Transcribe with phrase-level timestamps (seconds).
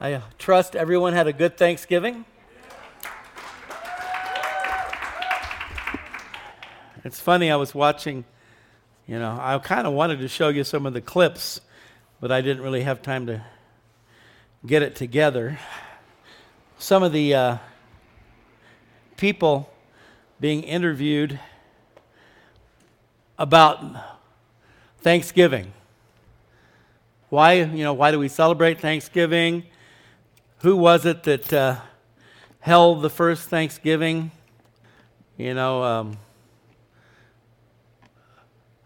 [0.00, 2.24] I trust everyone had a good Thanksgiving.
[7.04, 8.24] It's funny, I was watching,
[9.08, 11.60] you know, I kind of wanted to show you some of the clips,
[12.20, 13.42] but I didn't really have time to
[14.64, 15.58] get it together.
[16.78, 17.56] Some of the uh,
[19.16, 19.68] people
[20.38, 21.40] being interviewed
[23.36, 23.84] about
[25.00, 25.72] Thanksgiving.
[27.30, 29.64] Why, you know, why do we celebrate Thanksgiving?
[30.62, 31.76] Who was it that uh,
[32.58, 34.32] held the first Thanksgiving?
[35.36, 36.18] You know, um,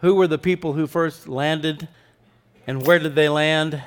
[0.01, 1.89] who were the people who first landed
[2.67, 3.83] and where did they land?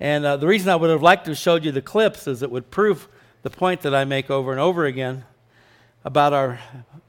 [0.00, 2.42] And uh, the reason I would have liked to have showed you the clips is
[2.42, 3.08] it would prove
[3.42, 5.24] the point that I make over and over again
[6.02, 6.58] about our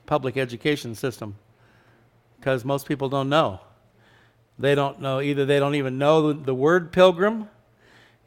[0.06, 1.38] public education system
[2.38, 3.62] because most people don't know.
[4.60, 7.48] They don't know either, they don't even know the, the word pilgrim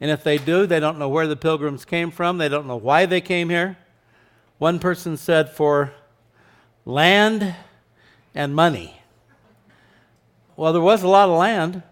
[0.01, 2.77] and if they do, they don't know where the pilgrims came from, they don't know
[2.77, 3.77] why they came here.
[4.57, 5.93] One person said, for
[6.85, 7.55] land
[8.33, 9.01] and money.
[10.55, 11.83] Well, there was a lot of land,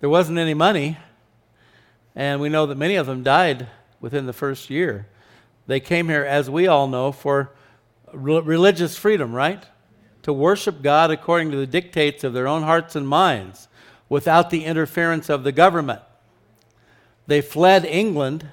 [0.00, 0.96] there wasn't any money,
[2.14, 3.68] and we know that many of them died
[4.00, 5.06] within the first year.
[5.66, 7.52] They came here, as we all know, for
[8.12, 9.62] religious freedom, right?
[10.22, 13.68] To worship God according to the dictates of their own hearts and minds
[14.08, 16.00] without the interference of the government.
[17.28, 18.48] They fled England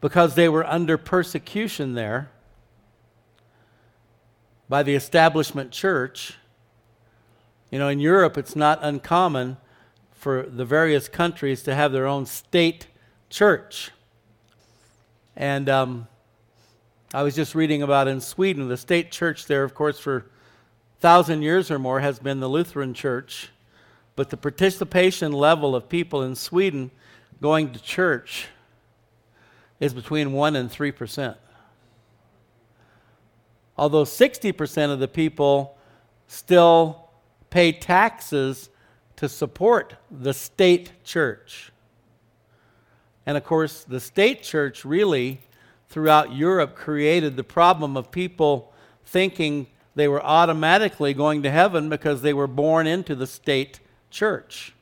[0.00, 2.30] because they were under persecution there
[4.68, 6.34] by the establishment church.
[7.72, 9.56] You know, in Europe, it's not uncommon
[10.12, 12.86] for the various countries to have their own state
[13.30, 13.90] church.
[15.34, 16.06] And um,
[17.12, 20.26] I was just reading about in Sweden, the state church there, of course, for
[21.00, 23.48] thousand years or more has been the Lutheran church.
[24.14, 26.92] But the participation level of people in Sweden
[27.40, 28.48] going to church
[29.80, 31.36] is between 1 and 3%.
[33.76, 35.78] Although 60% of the people
[36.26, 37.10] still
[37.50, 38.70] pay taxes
[39.16, 41.72] to support the state church.
[43.24, 45.40] And of course, the state church really,
[45.88, 48.72] throughout Europe, created the problem of people
[49.04, 54.72] thinking they were automatically going to heaven because they were born into the state church.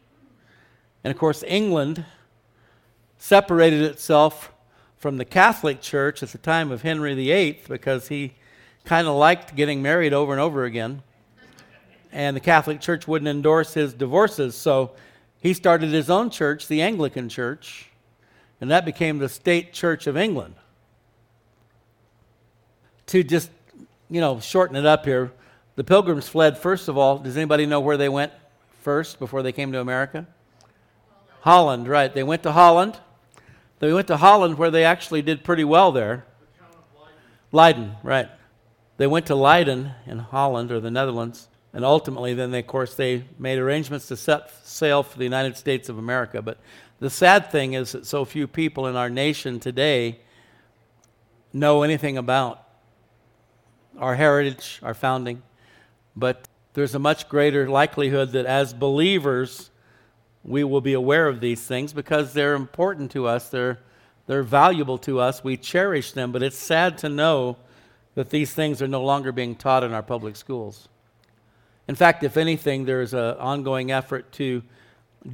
[1.03, 2.05] And of course, England
[3.27, 4.53] separated itself
[4.99, 8.35] from the Catholic Church at the time of Henry VIII because he
[8.85, 11.03] kind of liked getting married over and over again.
[12.13, 14.93] And the Catholic Church wouldn't endorse his divorces, so
[15.41, 17.91] he started his own church, the Anglican Church,
[18.61, 20.55] and that became the state church of England.
[23.07, 23.51] To just,
[24.09, 25.33] you know, shorten it up here,
[25.75, 28.31] the pilgrims fled, first of all, does anybody know where they went
[28.83, 30.29] first before they came to America?
[31.41, 32.15] Holland, right.
[32.15, 33.01] They went to Holland.
[33.79, 36.25] They went to Holland where they actually did pretty well there.
[37.53, 38.29] Leiden, right.
[38.97, 42.95] They went to Leiden in Holland or the Netherlands, and ultimately, then, they, of course,
[42.95, 46.41] they made arrangements to set sail for the United States of America.
[46.41, 46.59] But
[47.01, 50.21] the sad thing is that so few people in our nation today
[51.53, 52.63] know anything about
[53.99, 55.43] our heritage, our founding.
[56.17, 59.71] But there's a much greater likelihood that as believers,
[60.47, 63.81] we will be aware of these things because they're important to us, they're,
[64.27, 67.57] they're valuable to us, we cherish them, but it's sad to know
[68.15, 70.89] that these things are no longer being taught in our public schools.
[71.89, 74.63] In fact, if anything, there's an ongoing effort to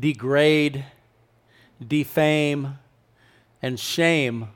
[0.01, 0.85] degrade,
[1.87, 2.79] defame,
[3.61, 4.49] and shame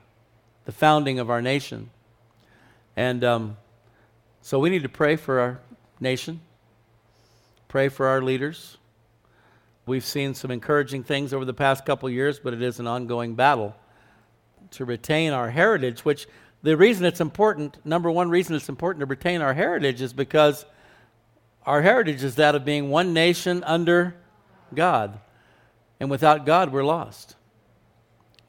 [0.65, 1.89] the founding of our nation.
[2.95, 3.57] And um,
[4.41, 5.59] so we need to pray for our
[5.99, 6.41] nation,
[7.67, 8.77] pray for our leaders,
[9.87, 13.35] We've seen some encouraging things over the past couple years, but it is an ongoing
[13.35, 13.73] battle
[14.71, 16.27] to retain our heritage, which
[16.61, 20.65] the reason it's important, number one reason it's important to retain our heritage is because
[21.65, 24.15] our heritage is that of being one nation under
[24.73, 25.21] God.
[26.01, 27.37] And without God, we're lost.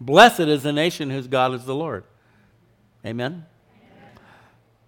[0.01, 2.03] Blessed is the nation whose God is the Lord.
[3.07, 3.47] Amen?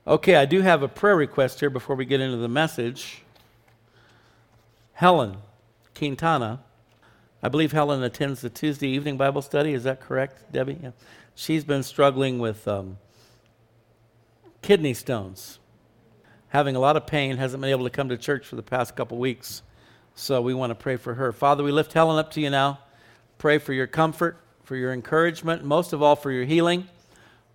[0.04, 3.22] Okay, I do have a prayer request here before we get into the message.
[4.94, 5.36] Helen.
[6.00, 6.60] Quintana.
[7.42, 9.74] I believe Helen attends the Tuesday evening Bible study.
[9.74, 10.78] Is that correct, Debbie?
[10.82, 10.92] Yeah.
[11.34, 12.96] She's been struggling with um,
[14.62, 15.58] kidney stones,
[16.48, 18.96] having a lot of pain, hasn't been able to come to church for the past
[18.96, 19.60] couple weeks.
[20.14, 21.32] So we want to pray for her.
[21.32, 22.78] Father, we lift Helen up to you now.
[23.36, 26.88] Pray for your comfort, for your encouragement, most of all for your healing.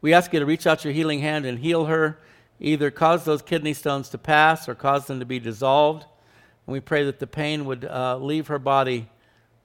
[0.01, 2.19] We ask you to reach out your healing hand and heal her,
[2.59, 6.05] either cause those kidney stones to pass or cause them to be dissolved.
[6.65, 9.07] And we pray that the pain would uh, leave her body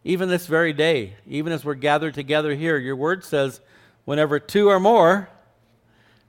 [0.02, 3.61] even this very day, even as we're gathered together here, your word says,
[4.06, 5.29] whenever two or more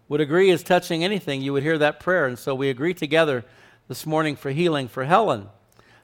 [0.09, 2.25] would agree as touching anything, you would hear that prayer.
[2.25, 3.45] And so we agree together
[3.88, 5.47] this morning for healing for Helen.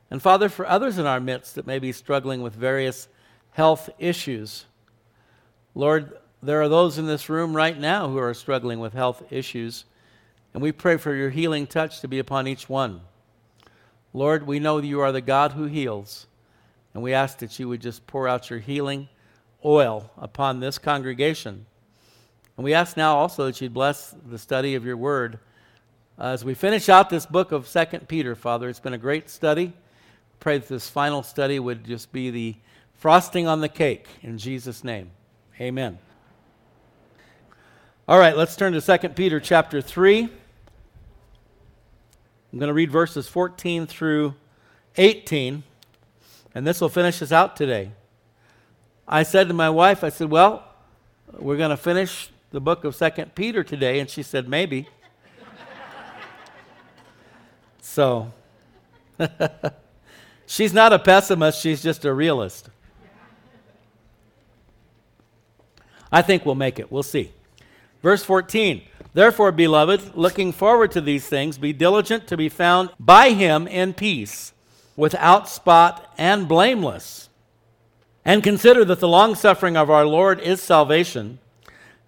[0.09, 3.09] And Father, for others in our midst that may be struggling with various
[3.51, 4.65] health issues.
[5.75, 9.83] Lord, there are those in this room right now who are struggling with health issues,
[10.53, 13.01] and we pray for your healing touch to be upon each one.
[14.13, 16.27] Lord, we know you are the God who heals,
[16.93, 19.09] and we ask that you would just pour out your healing
[19.63, 21.65] oil upon this congregation.
[22.55, 25.39] And we ask now also that you'd bless the study of your word.
[26.19, 29.29] Uh, as we finish out this book of 2 Peter, Father, it's been a great
[29.29, 29.73] study.
[30.39, 32.55] Pray that this final study would just be the
[32.95, 35.11] frosting on the cake in Jesus' name.
[35.61, 35.99] Amen.
[38.07, 40.29] All right, let's turn to 2 Peter chapter 3.
[42.51, 44.33] I'm going to read verses 14 through
[44.95, 45.63] 18,
[46.55, 47.91] and this will finish us out today.
[49.07, 50.63] I said to my wife, I said, Well,
[51.37, 54.87] we're going to finish the book of Second Peter today, and she said, Maybe.
[57.81, 58.31] so,
[60.45, 62.69] she's not a pessimist, she's just a realist.
[66.09, 66.89] I think we'll make it.
[66.89, 67.33] We'll see.
[68.01, 68.83] Verse 14
[69.17, 73.95] Therefore, beloved, looking forward to these things, be diligent to be found by him in
[73.95, 74.53] peace,
[74.95, 77.27] without spot and blameless.
[78.23, 81.39] And consider that the longsuffering of our Lord is salvation,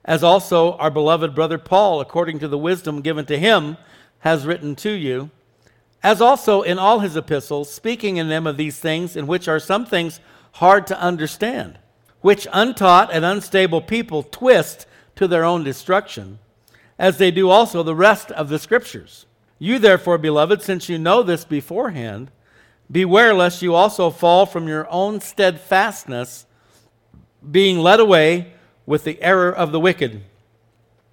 [0.06, 3.78] as also our beloved brother Paul, according to the wisdom given to him,
[4.20, 5.32] has written to you,
[6.04, 9.60] as also in all his epistles, speaking in them of these things, in which are
[9.60, 10.20] some things
[10.52, 11.80] hard to understand,
[12.22, 14.86] which untaught and unstable people twist
[15.16, 16.38] to their own destruction,
[17.00, 19.26] as they do also the rest of the Scriptures.
[19.58, 22.30] You, therefore, beloved, since you know this beforehand,
[22.92, 26.46] beware lest you also fall from your own steadfastness,
[27.50, 28.54] being led away
[28.86, 30.24] with the error of the wicked.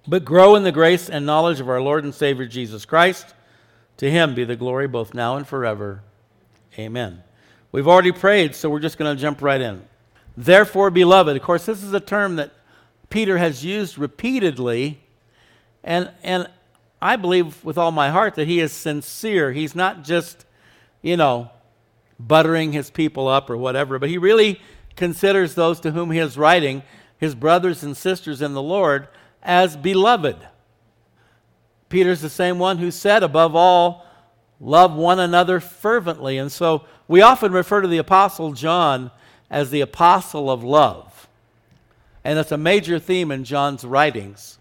[0.07, 3.33] But grow in the grace and knowledge of our Lord and Savior Jesus Christ.
[3.97, 6.03] To him be the glory both now and forever.
[6.77, 7.23] Amen.
[7.71, 9.83] We've already prayed, so we're just going to jump right in.
[10.35, 12.51] Therefore, beloved, of course, this is a term that
[13.09, 15.01] Peter has used repeatedly.
[15.87, 16.49] And, and
[17.01, 19.53] I believe with all my heart that he is sincere.
[19.53, 20.45] He's not just,
[21.01, 21.49] you know,
[22.19, 24.59] buttering his people up or whatever, but he really
[24.97, 26.83] considers those to whom he is writing,
[27.17, 29.07] his brothers and sisters in the Lord,
[29.41, 30.35] as beloved.
[31.87, 34.05] Peter's the same one who said, above all,
[34.59, 36.37] love one another fervently.
[36.37, 39.09] And so we often refer to the Apostle John
[39.49, 41.29] as the apostle of love.
[42.25, 44.59] And it's a major theme in John's writings.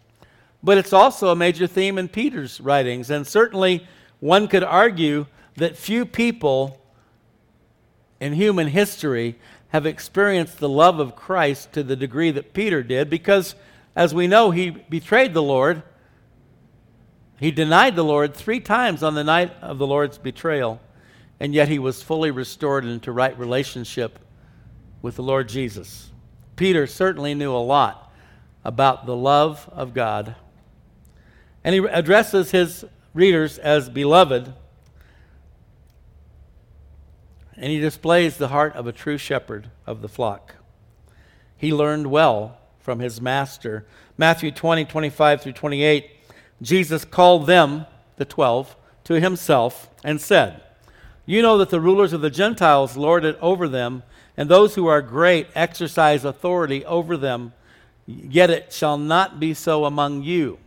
[0.66, 3.08] But it's also a major theme in Peter's writings.
[3.08, 3.86] And certainly,
[4.18, 6.80] one could argue that few people
[8.18, 13.08] in human history have experienced the love of Christ to the degree that Peter did,
[13.08, 13.54] because,
[13.94, 15.84] as we know, he betrayed the Lord.
[17.38, 20.80] He denied the Lord three times on the night of the Lord's betrayal,
[21.38, 24.18] and yet he was fully restored into right relationship
[25.00, 26.10] with the Lord Jesus.
[26.56, 28.12] Peter certainly knew a lot
[28.64, 30.34] about the love of God.
[31.66, 34.54] And he addresses his readers as beloved.
[37.56, 40.54] And he displays the heart of a true shepherd of the flock.
[41.56, 43.84] He learned well from his master.
[44.16, 46.08] Matthew 20, 25 through 28,
[46.62, 50.62] Jesus called them, the twelve, to himself and said,
[51.24, 54.04] You know that the rulers of the Gentiles lord it over them
[54.36, 57.54] and those who are great exercise authority over them.
[58.06, 60.60] Yet it shall not be so among you.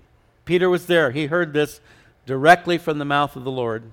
[0.49, 1.11] Peter was there.
[1.11, 1.79] He heard this
[2.25, 3.83] directly from the mouth of the Lord.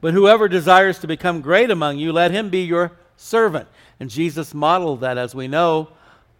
[0.00, 3.66] But whoever desires to become great among you, let him be your servant.
[3.98, 5.88] And Jesus modeled that, as we know,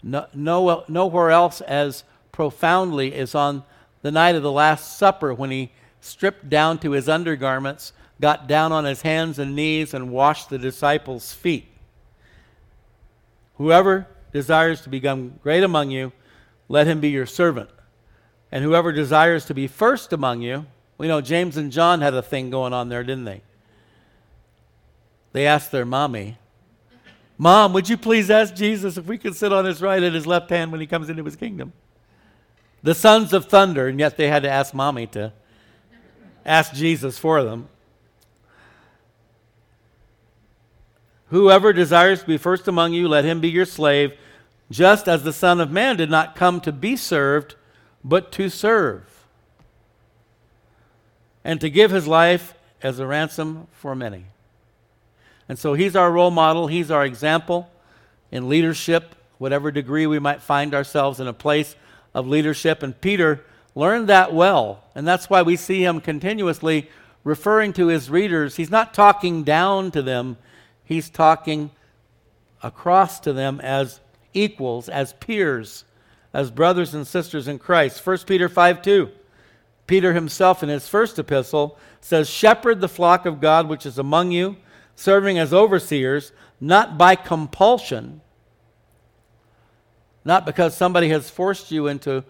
[0.00, 3.64] no, no, nowhere else as profoundly as on
[4.02, 8.70] the night of the Last Supper when he stripped down to his undergarments, got down
[8.70, 11.66] on his hands and knees, and washed the disciples' feet.
[13.56, 16.12] Whoever desires to become great among you,
[16.68, 17.70] let him be your servant.
[18.56, 20.64] And whoever desires to be first among you,
[20.96, 23.42] we know James and John had a thing going on there, didn't they?
[25.32, 26.38] They asked their mommy,
[27.36, 30.26] Mom, would you please ask Jesus if we could sit on his right and his
[30.26, 31.74] left hand when he comes into his kingdom?
[32.82, 35.34] The sons of thunder, and yet they had to ask mommy to
[36.46, 37.68] ask Jesus for them.
[41.28, 44.14] Whoever desires to be first among you, let him be your slave,
[44.70, 47.56] just as the Son of Man did not come to be served,
[48.08, 49.02] but to serve,
[51.42, 54.26] and to give his life as a ransom for many.
[55.48, 57.68] And so he's our role model, he's our example.
[58.30, 61.76] in leadership, whatever degree we might find ourselves in a place
[62.14, 62.82] of leadership.
[62.82, 63.44] And Peter
[63.74, 64.84] learned that well.
[64.94, 66.90] And that's why we see him continuously
[67.24, 68.56] referring to his readers.
[68.56, 70.36] He's not talking down to them,
[70.84, 71.70] he's talking
[72.62, 74.00] across to them as
[74.32, 75.84] equals, as peers,
[76.32, 78.04] as brothers and sisters in Christ.
[78.04, 79.10] 1 Peter 5 2.
[79.86, 84.32] Peter himself, in his first epistle, says, Shepherd the flock of God which is among
[84.32, 84.56] you,
[84.96, 88.20] serving as overseers, not by compulsion,
[90.24, 92.24] not because somebody has forced you into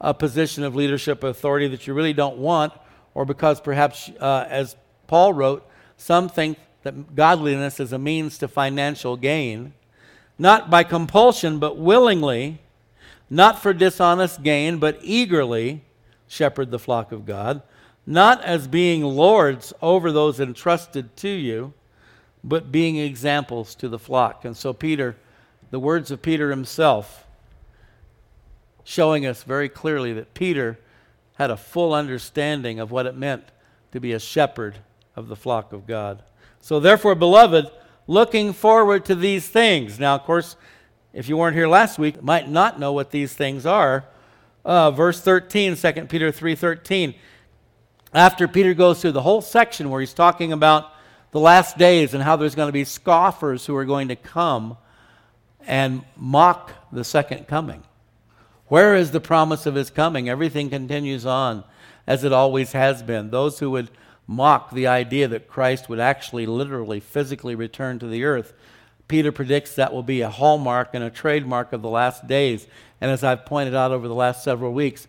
[0.00, 2.72] a position of leadership authority that you really don't want,
[3.14, 4.74] or because perhaps, uh, as
[5.06, 9.74] Paul wrote, some think that godliness is a means to financial gain,
[10.38, 12.60] not by compulsion, but willingly,
[13.32, 15.82] not for dishonest gain, but eagerly
[16.28, 17.62] shepherd the flock of God,
[18.06, 21.72] not as being lords over those entrusted to you,
[22.44, 24.44] but being examples to the flock.
[24.44, 25.16] And so, Peter,
[25.70, 27.26] the words of Peter himself,
[28.84, 30.78] showing us very clearly that Peter
[31.36, 33.44] had a full understanding of what it meant
[33.92, 34.76] to be a shepherd
[35.16, 36.22] of the flock of God.
[36.60, 37.70] So, therefore, beloved,
[38.06, 39.98] looking forward to these things.
[39.98, 40.54] Now, of course,
[41.12, 44.04] if you weren't here last week, might not know what these things are.
[44.64, 47.14] Uh, verse 13, 2 Peter 3.13.
[48.14, 50.92] After Peter goes through the whole section where he's talking about
[51.32, 54.76] the last days and how there's going to be scoffers who are going to come
[55.66, 57.82] and mock the second coming.
[58.66, 60.28] Where is the promise of his coming?
[60.28, 61.64] Everything continues on
[62.06, 63.30] as it always has been.
[63.30, 63.90] Those who would
[64.26, 68.52] mock the idea that Christ would actually, literally, physically return to the earth,
[69.12, 72.66] Peter predicts that will be a hallmark and a trademark of the last days.
[72.98, 75.06] And as I've pointed out over the last several weeks,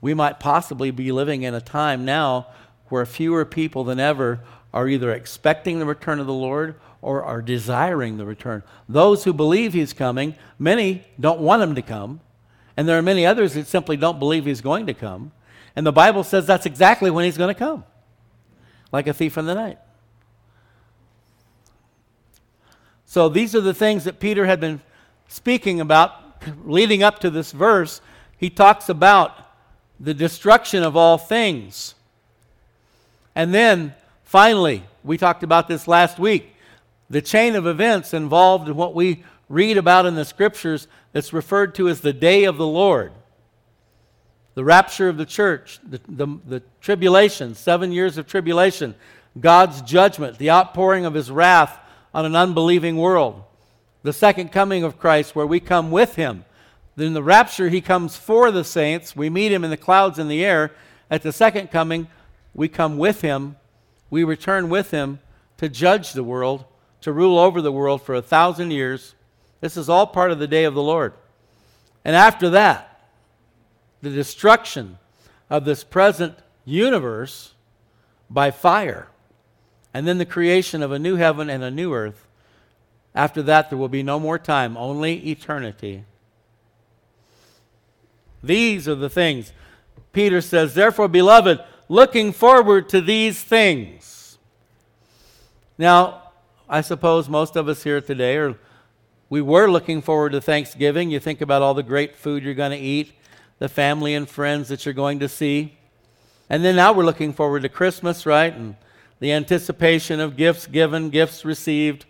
[0.00, 2.46] we might possibly be living in a time now
[2.90, 4.38] where fewer people than ever
[4.72, 8.62] are either expecting the return of the Lord or are desiring the return.
[8.88, 12.20] Those who believe he's coming, many don't want him to come.
[12.76, 15.32] And there are many others that simply don't believe he's going to come.
[15.74, 17.82] And the Bible says that's exactly when he's going to come,
[18.92, 19.80] like a thief in the night.
[23.10, 24.80] So these are the things that Peter had been
[25.26, 28.00] speaking about leading up to this verse.
[28.36, 29.36] He talks about
[29.98, 31.96] the destruction of all things.
[33.34, 36.54] And then finally, we talked about this last week,
[37.08, 41.74] the chain of events involved in what we read about in the scriptures that's referred
[41.74, 43.10] to as the day of the Lord.
[44.54, 48.94] The rapture of the church, the, the, the, tribulation, seven years of tribulation,
[49.40, 51.76] God's judgment, the outpouring of his wrath
[52.12, 53.42] on an unbelieving world,
[54.02, 56.44] the second coming of Christ, where we come with him.
[56.96, 59.14] Then the rapture, he comes for the saints.
[59.14, 60.72] We meet him in the clouds in the air.
[61.10, 62.08] At the second coming,
[62.54, 63.56] we come with him.
[64.10, 65.20] We return with him
[65.58, 66.64] to judge the world,
[67.02, 69.14] to rule over the world for a thousand years
[69.60, 71.12] this is all part of the day of the Lord.
[72.04, 73.00] And after that,
[74.00, 74.98] the destruction
[75.50, 77.54] of this present universe
[78.30, 79.08] by fire,
[79.92, 82.26] and then the creation of a new heaven and a new earth.
[83.14, 86.04] After that, there will be no more time, only eternity.
[88.42, 89.52] These are the things.
[90.12, 94.38] Peter says, Therefore, beloved, looking forward to these things.
[95.76, 96.32] Now,
[96.68, 98.56] I suppose most of us here today are
[99.28, 101.10] we were looking forward to Thanksgiving.
[101.10, 103.12] You think about all the great food you're going to eat,
[103.60, 105.78] the family and friends that you're going to see.
[106.48, 108.52] And then now we're looking forward to Christmas, right?
[108.52, 108.74] And
[109.20, 112.06] the anticipation of gifts given, gifts received,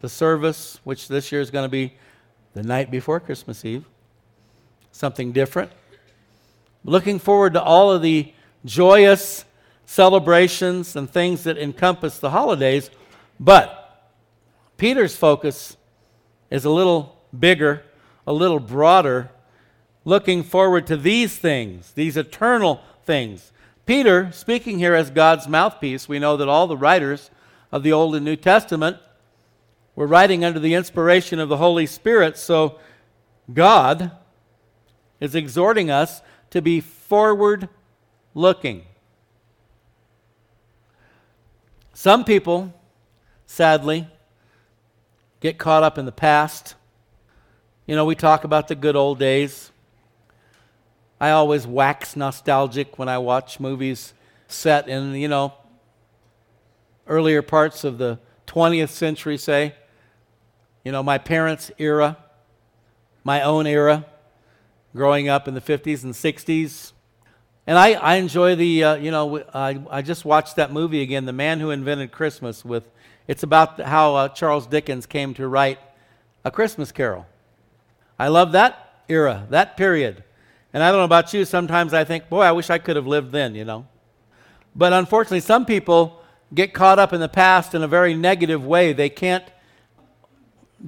[0.00, 1.94] the service, which this year is going to be
[2.54, 3.84] the night before Christmas Eve.
[4.92, 5.70] Something different.
[6.84, 8.32] Looking forward to all of the
[8.64, 9.44] joyous
[9.84, 12.90] celebrations and things that encompass the holidays.
[13.38, 14.12] But
[14.76, 15.76] Peter's focus
[16.50, 17.82] is a little bigger,
[18.26, 19.30] a little broader,
[20.04, 23.52] looking forward to these things, these eternal things.
[23.86, 27.30] Peter, speaking here as God's mouthpiece, we know that all the writers
[27.70, 28.98] of the Old and New Testament
[29.94, 32.80] were writing under the inspiration of the Holy Spirit, so
[33.52, 34.10] God
[35.20, 37.68] is exhorting us to be forward
[38.34, 38.82] looking.
[41.94, 42.74] Some people,
[43.46, 44.08] sadly,
[45.40, 46.74] get caught up in the past.
[47.86, 49.70] You know, we talk about the good old days.
[51.20, 54.12] I always wax nostalgic when I watch movies
[54.48, 55.54] set in, you know,
[57.06, 59.74] earlier parts of the 20th century, say.
[60.84, 62.18] You know, my parents' era,
[63.24, 64.04] my own era,
[64.94, 66.92] growing up in the 50s and 60s.
[67.66, 71.24] And I, I enjoy the, uh, you know, I, I just watched that movie again,
[71.24, 72.88] The Man Who Invented Christmas, with
[73.26, 75.78] it's about how uh, Charles Dickens came to write
[76.44, 77.26] A Christmas Carol.
[78.18, 80.22] I love that era, that period.
[80.76, 83.06] And I don't know about you, sometimes I think, boy, I wish I could have
[83.06, 83.86] lived then, you know.
[84.74, 86.20] But unfortunately, some people
[86.52, 88.92] get caught up in the past in a very negative way.
[88.92, 89.46] They can't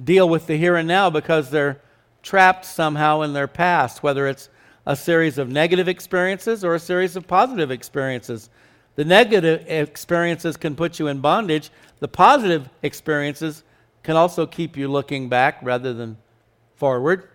[0.03, 1.81] deal with the here and now because they're
[2.21, 4.49] trapped somehow in their past, whether it's
[4.85, 8.51] a series of negative experiences or a series of positive experiences.
[8.93, 13.63] The negative experiences can put you in bondage, the positive experiences
[14.03, 16.19] can also keep you looking back rather than
[16.75, 17.27] forward.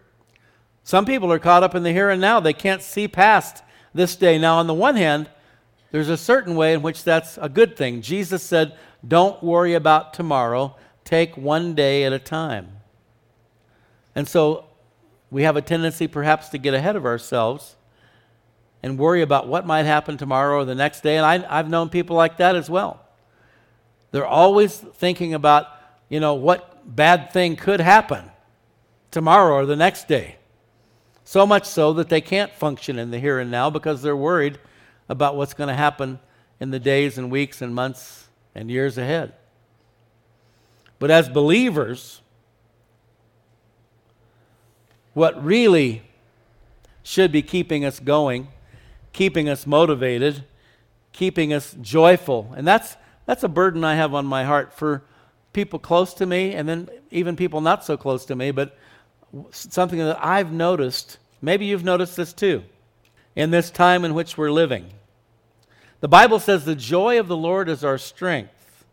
[0.85, 2.41] Some people are caught up in the here and now.
[2.41, 3.65] They can't see past
[3.95, 4.39] this day.
[4.39, 5.31] Now, on the one hand,
[5.91, 8.03] there's a certain way in which that's a good thing.
[8.03, 8.77] Jesus said,
[9.07, 12.69] Don't worry about tomorrow, take one day at a time.
[14.15, 14.67] And so
[15.31, 17.77] we have a tendency perhaps to get ahead of ourselves
[18.83, 21.17] and worry about what might happen tomorrow or the next day.
[21.17, 23.01] And I, have known people like that as well.
[24.11, 25.67] They're always thinking about,
[26.11, 28.31] you know, what bad thing could happen
[29.11, 30.37] tomorrow or the next day.
[31.25, 34.59] So much so that they can't function in the here and now because they're worried
[35.09, 36.21] about what's going to happen
[36.61, 39.33] in the days and weeks and months and years ahead.
[40.99, 42.21] But as believers,
[45.15, 46.03] what really
[47.03, 48.49] should be keeping us going,
[49.13, 50.45] keeping us motivated,
[51.13, 55.03] keeping us joyful, and that's, that's a burden I have on my heart for
[55.53, 58.77] people close to me and then even people not so close to me, but
[59.51, 62.63] something that I've noticed, maybe you've noticed this too,
[63.35, 64.91] in this time in which we're living.
[66.01, 68.85] The Bible says the joy of the Lord is our strength,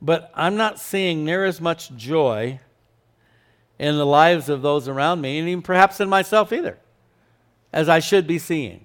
[0.00, 2.60] but I'm not seeing near as much joy
[3.78, 6.78] in the lives of those around me, and even perhaps in myself either,
[7.72, 8.84] as I should be seeing.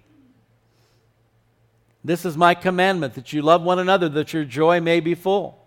[2.04, 5.64] This is my commandment that you love one another, that your joy may be full.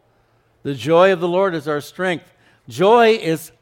[0.62, 2.33] The joy of the Lord is our strength.
[2.69, 3.52] Joy is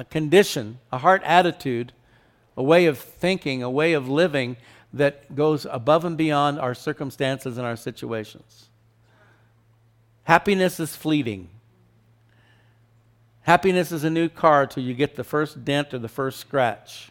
[0.00, 1.92] a condition, a heart attitude,
[2.56, 4.56] a way of thinking, a way of living
[4.94, 8.70] that goes above and beyond our circumstances and our situations.
[10.24, 11.50] Happiness is fleeting.
[13.42, 17.10] Happiness is a new car till you get the first dent or the first scratch.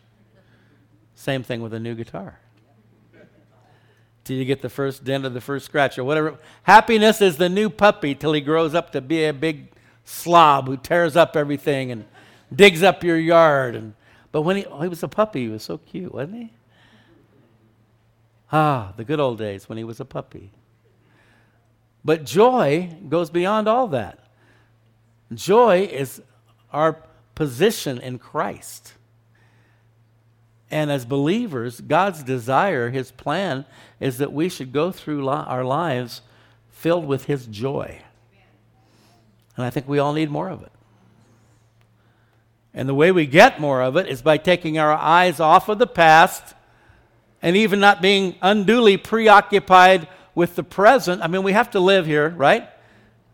[1.13, 2.39] Same thing with a new guitar.
[4.23, 6.39] Till you get the first dent or the first scratch or whatever.
[6.63, 9.67] Happiness is the new puppy till he grows up to be a big
[10.05, 12.05] slob who tears up everything and
[12.53, 13.75] digs up your yard.
[13.75, 13.93] And,
[14.31, 16.53] but when he, oh, he was a puppy, he was so cute, wasn't he?
[18.51, 20.51] Ah, the good old days when he was a puppy.
[22.03, 24.19] But joy goes beyond all that.
[25.33, 26.21] Joy is
[26.71, 27.03] our
[27.35, 28.93] position in Christ.
[30.71, 33.65] And as believers, God's desire, His plan,
[33.99, 36.21] is that we should go through li- our lives
[36.69, 38.01] filled with His joy.
[39.57, 40.71] And I think we all need more of it.
[42.73, 45.79] And the way we get more of it is by taking our eyes off of
[45.79, 46.55] the past
[47.41, 51.21] and even not being unduly preoccupied with the present.
[51.21, 52.69] I mean, we have to live here, right?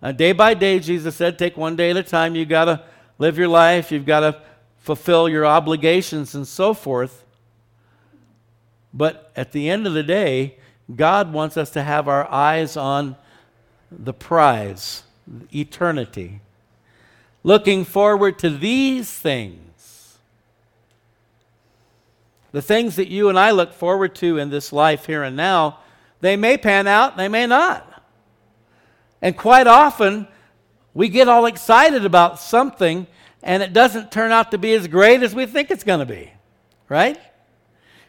[0.02, 2.36] Uh, day by day, Jesus said, take one day at a time.
[2.36, 2.84] You've got to
[3.18, 4.42] live your life, you've got to
[4.78, 7.26] fulfill your obligations and so forth.
[8.94, 10.58] But at the end of the day,
[10.94, 13.16] God wants us to have our eyes on
[13.92, 15.04] the prize,
[15.54, 16.42] eternity.
[17.46, 20.18] Looking forward to these things.
[22.52, 25.78] The things that you and I look forward to in this life here and now,
[26.22, 28.04] they may pan out, they may not.
[29.22, 30.28] And quite often,
[30.96, 33.06] we get all excited about something
[33.44, 36.12] and it doesn't turn out to be as great as we think it's going to
[36.12, 36.32] be,
[36.90, 37.20] right?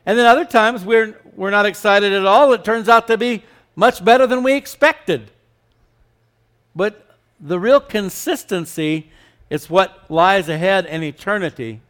[0.07, 2.55] And then other times we're, we're not excited at all.
[2.55, 3.45] It turns out to be
[3.75, 5.31] much better than we expected.
[6.75, 9.11] But the real consistency
[9.49, 11.81] is what lies ahead in eternity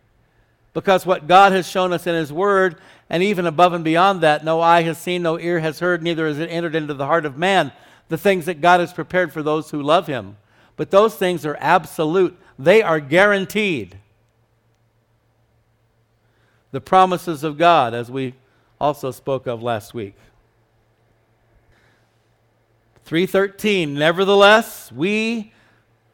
[0.76, 2.76] because what God has shown us in His Word,
[3.08, 6.26] and even above and beyond that, no eye has seen, no ear has heard, neither
[6.26, 7.72] has it entered into the heart of man
[8.08, 10.36] the things that God has prepared for those who love Him.
[10.76, 13.96] But those things are absolute, they are guaranteed.
[16.72, 18.34] The promises of God, as we
[18.78, 20.14] also spoke of last week.
[23.06, 25.54] 313 Nevertheless, we,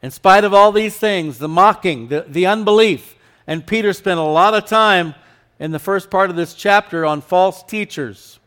[0.03, 3.15] in spite of all these things, the mocking, the, the unbelief,
[3.47, 5.15] and Peter spent a lot of time
[5.57, 8.39] in the first part of this chapter on false teachers,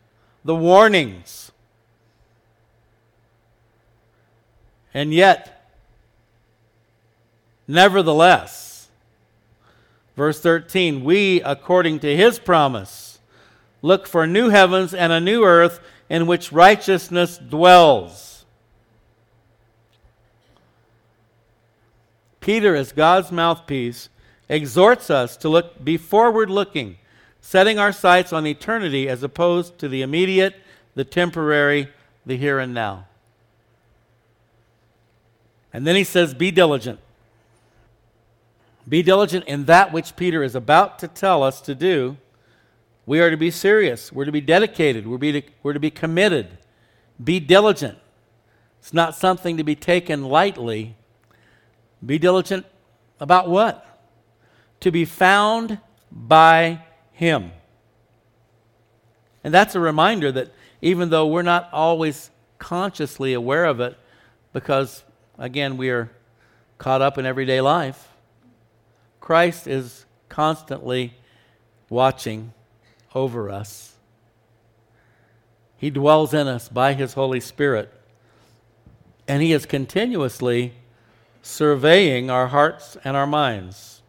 [0.45, 1.47] the warnings
[4.97, 5.69] And yet,
[7.67, 8.87] nevertheless,
[10.15, 13.19] verse 13, we, according to his promise,
[13.83, 18.26] look for new heavens and a new earth in which righteousness dwells.
[22.47, 24.07] Peter, as God's mouthpiece,
[24.47, 26.95] exhorts us to look, be forward looking,
[27.41, 30.55] setting our sights on eternity as opposed to the immediate,
[30.95, 31.89] the temporary,
[32.25, 33.05] the here and now.
[35.73, 37.01] And then he says, Be diligent.
[38.87, 42.15] Be diligent in that which Peter is about to tell us to do.
[43.05, 44.09] We are to be serious.
[44.13, 45.05] We're to be dedicated.
[45.05, 46.57] We're, be to, we're to be committed.
[47.21, 47.97] Be diligent.
[48.79, 50.95] It's not something to be taken lightly.
[52.05, 52.65] Be diligent
[53.19, 53.83] about what?
[54.81, 55.79] To be found
[56.11, 57.51] by Him.
[59.43, 62.29] And that's a reminder that even though we're not always
[62.59, 63.97] consciously aware of it,
[64.53, 65.03] because
[65.37, 66.11] again, we are
[66.77, 68.09] caught up in everyday life,
[69.19, 71.15] Christ is constantly
[71.89, 72.53] watching
[73.15, 73.95] over us.
[75.77, 77.93] He dwells in us by His Holy Spirit,
[79.27, 80.73] and He is continuously
[81.47, 84.01] surveying our hearts and our minds.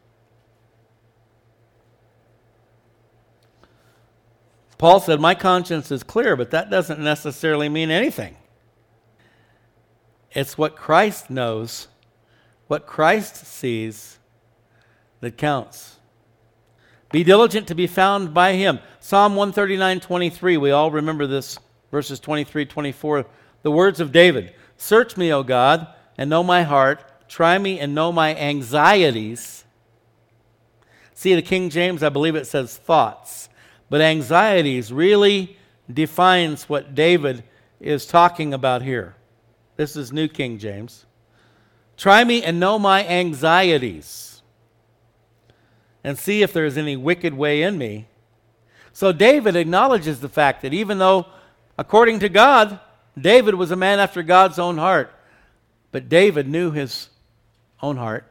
[4.77, 8.37] Paul said, My conscience is clear, but that doesn't necessarily mean anything.
[10.33, 11.89] It's what Christ knows,
[12.67, 14.19] what Christ sees,
[15.21, 15.97] that counts.
[17.11, 18.81] Be diligent to be found by him.
[19.01, 21.59] Psalm 139 23, we all remember this,
[21.91, 23.27] verses 23 24.
[23.63, 27.08] The words of David Search me, O God, and know my heart.
[27.29, 29.65] Try me and know my anxieties.
[31.15, 33.49] See, the King James, I believe it says thoughts,
[33.91, 35.57] but anxieties really
[35.93, 37.45] defines what David
[37.81, 39.15] is talking about here.
[39.77, 41.07] This is New King James.
[41.97, 44.43] Try me and know my anxieties,
[46.05, 48.07] and see if there is any wicked way in me.
[48.93, 51.27] So David acknowledges the fact that even though,
[51.77, 52.81] according to God,
[53.21, 55.13] David was a man after God's own heart,
[55.91, 57.09] but David knew his
[57.83, 58.31] own heart.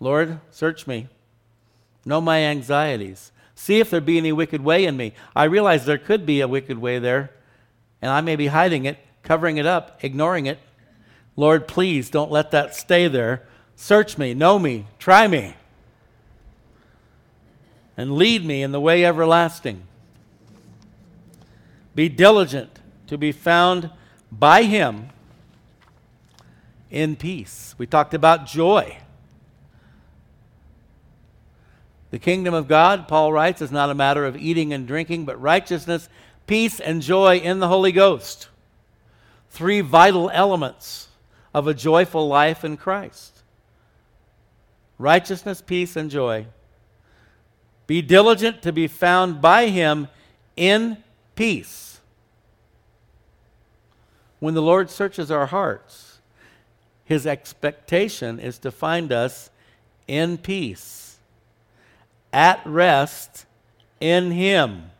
[0.00, 1.08] Lord, search me.
[2.04, 3.32] Know my anxieties.
[3.54, 5.14] See if there be any wicked way in me.
[5.34, 7.30] I realize there could be a wicked way there,
[8.02, 10.58] and I may be hiding it covering it up, ignoring it.
[11.34, 13.42] Lord, please don't let that stay there.
[13.74, 15.54] Search me, know me, try me,
[17.96, 19.82] and lead me in the way everlasting.
[21.94, 23.90] Be diligent to be found
[24.32, 25.10] by Him
[26.96, 27.74] in peace.
[27.76, 28.98] We talked about joy.
[32.10, 35.40] The kingdom of God, Paul writes, is not a matter of eating and drinking, but
[35.40, 36.08] righteousness,
[36.46, 38.48] peace, and joy in the Holy Ghost
[39.50, 41.08] three vital elements
[41.54, 43.32] of a joyful life in Christ
[44.98, 46.46] righteousness, peace, and joy.
[47.86, 50.08] Be diligent to be found by Him
[50.56, 50.96] in
[51.34, 52.00] peace.
[54.38, 56.05] When the Lord searches our hearts,
[57.06, 59.50] His expectation is to find us
[60.08, 61.18] in peace,
[62.32, 63.46] at rest
[64.00, 64.90] in Him.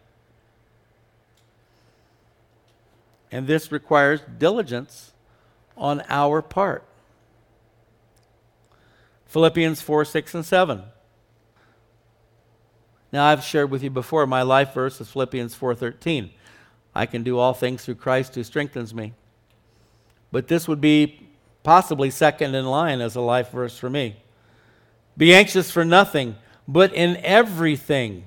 [3.33, 5.13] And this requires diligence
[5.77, 6.85] on our part.
[9.27, 10.83] Philippians 4 6 and 7.
[13.13, 16.31] Now I've shared with you before my life verse is Philippians 4:13.
[16.95, 19.13] I can do all things through Christ who strengthens me.
[20.31, 21.26] But this would be
[21.67, 24.15] possibly second in line as a life verse for me.
[25.17, 26.37] Be anxious for nothing,
[26.69, 28.23] but in everything,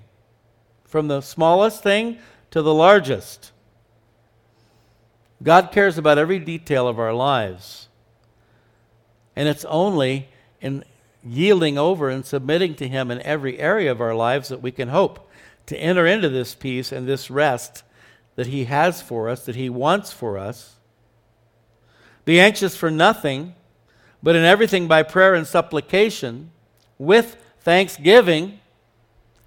[0.83, 2.17] from the smallest thing
[2.51, 3.53] to the largest.
[5.41, 7.87] God cares about every detail of our lives.
[9.37, 10.27] And it's only
[10.59, 10.83] in
[11.23, 14.89] yielding over and submitting to Him in every area of our lives that we can
[14.89, 15.29] hope
[15.67, 17.83] to enter into this peace and this rest
[18.35, 20.78] that He has for us, that He wants for us.
[22.29, 23.55] Be anxious for nothing,
[24.21, 26.51] but in everything by prayer and supplication,
[26.99, 28.59] with thanksgiving.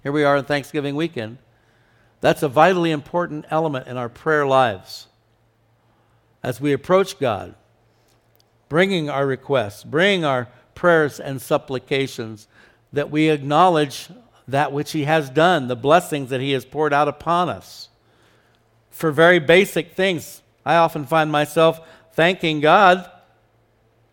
[0.01, 1.37] Here we are in Thanksgiving weekend.
[2.19, 5.07] That's a vitally important element in our prayer lives
[6.43, 7.55] as we approach God,
[8.67, 12.49] bringing our requests, bringing our prayers and supplications,
[12.91, 14.09] that we acknowledge
[14.45, 17.87] that which He has done, the blessings that He has poured out upon us.
[18.89, 21.79] For very basic things, I often find myself
[22.13, 23.09] thanking God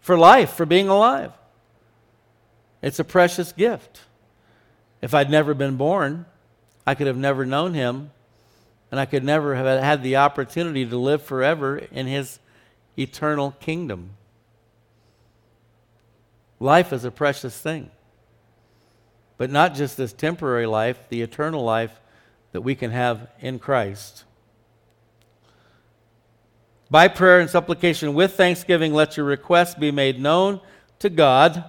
[0.00, 1.32] for life, for being alive.
[2.82, 4.00] It's a precious gift.
[5.02, 6.26] If I'd never been born,
[6.86, 8.10] I could have never known Him
[8.90, 12.38] and I could never have had the opportunity to live forever in His
[12.98, 14.10] eternal kingdom.
[16.58, 17.90] Life is a precious thing.
[19.36, 21.98] But not just this temporary life, the eternal life
[22.52, 24.24] that we can have in Christ.
[26.90, 30.60] By prayer and supplication with thanksgiving, let your requests be made known
[30.98, 31.64] to God.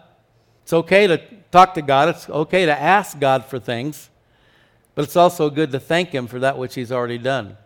[0.63, 4.09] It's okay to talk to God, it's okay to ask God for things,
[4.95, 7.57] but it's also good to thank Him for that which He's already done,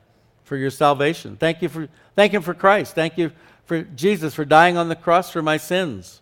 [0.44, 1.38] for your salvation.
[1.38, 2.94] Thank you for thank Him for Christ.
[2.94, 3.32] Thank you
[3.65, 6.22] for Jesus for dying on the cross for my sins.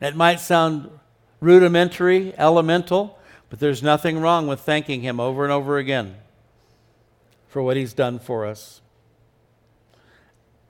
[0.00, 0.90] It might sound
[1.40, 3.18] rudimentary, elemental,
[3.50, 6.16] but there's nothing wrong with thanking Him over and over again
[7.46, 8.81] for what He's done for us.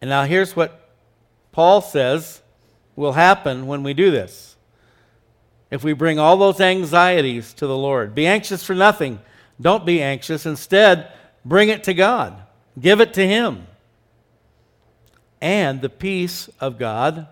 [0.02, 0.90] And now here's what
[1.52, 2.42] Paul says
[2.96, 4.56] will happen when we do this.
[5.70, 9.20] If we bring all those anxieties to the Lord, be anxious for nothing.
[9.60, 10.44] Don't be anxious.
[10.44, 11.10] Instead,
[11.44, 12.42] bring it to God,
[12.78, 13.66] give it to Him.
[15.40, 17.28] And the peace of God.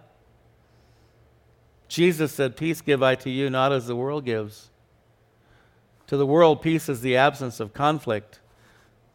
[1.88, 4.70] Jesus said, Peace give I to you, not as the world gives.
[6.06, 8.38] To the world, peace is the absence of conflict.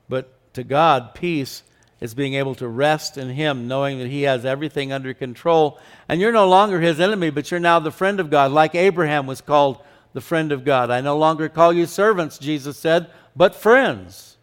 [0.09, 1.63] But to God, peace
[2.01, 5.79] is being able to rest in Him, knowing that He has everything under control.
[6.09, 9.27] And you're no longer His enemy, but you're now the friend of God, like Abraham
[9.27, 9.79] was called
[10.13, 10.89] the friend of God.
[10.89, 14.37] I no longer call you servants, Jesus said, but friends.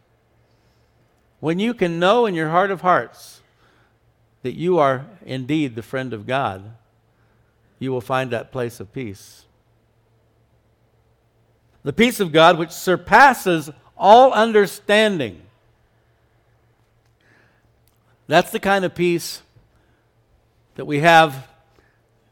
[1.39, 3.41] When you can know in your heart of hearts
[4.43, 6.63] that you are indeed the friend of God,
[7.79, 9.45] you will find that place of peace.
[11.83, 15.41] The peace of God, which surpasses all understanding
[18.33, 19.41] that's the kind of peace
[20.75, 21.47] that we have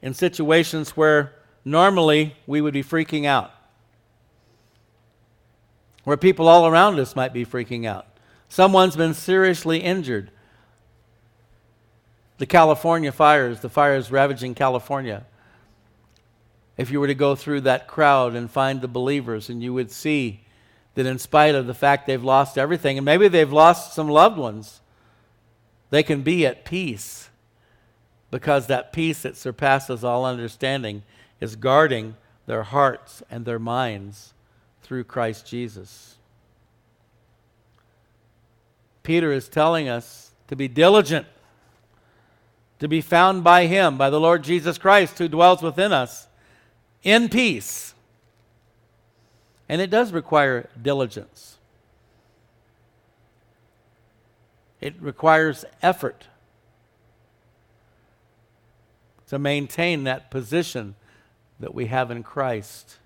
[0.02, 1.34] in situations where
[1.64, 3.52] normally we would be freaking out,
[6.04, 8.08] where people all around us might be freaking out.
[8.50, 10.32] Someone's been seriously injured.
[12.40, 15.26] The California fires, the fires ravaging California.
[16.78, 19.92] If you were to go through that crowd and find the believers, and you would
[19.92, 20.42] see
[20.96, 24.38] that in spite of the fact they've lost everything, and maybe they've lost some loved
[24.38, 24.81] ones,
[25.92, 27.30] they can be at peace
[28.32, 31.04] because that peace that surpasses all understanding
[31.40, 32.16] is guarding
[32.48, 34.34] their hearts and their minds
[34.82, 36.16] through Christ Jesus.
[39.04, 41.28] Peter is telling us to be diligent,
[42.80, 46.28] to be found by Him, by the Lord Jesus Christ who dwells within us,
[47.04, 47.94] in peace.
[49.68, 51.51] And it does require diligence.
[54.82, 56.28] It requires effort
[59.28, 60.96] to maintain that position
[61.60, 62.98] that we have in Christ.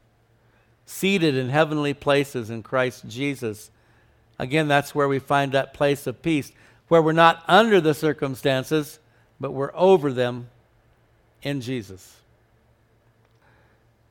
[0.85, 3.69] Seated in heavenly places in Christ Jesus.
[4.39, 6.51] Again, that's where we find that place of peace,
[6.88, 8.99] where we're not under the circumstances,
[9.39, 10.49] but we're over them
[11.41, 12.15] in Jesus.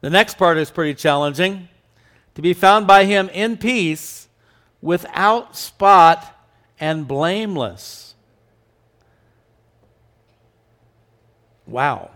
[0.03, 1.69] The next part is pretty challenging.
[2.35, 4.29] To be found by Him in peace
[4.83, 6.34] without spot
[6.85, 8.15] and blameless.
[11.67, 12.11] Wow.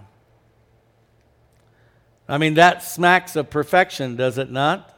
[2.29, 4.95] I mean, that smacks of perfection, does it not?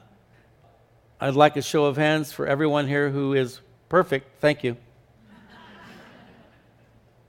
[1.20, 4.40] I'd like a show of hands for everyone here who is perfect.
[4.40, 4.76] Thank you.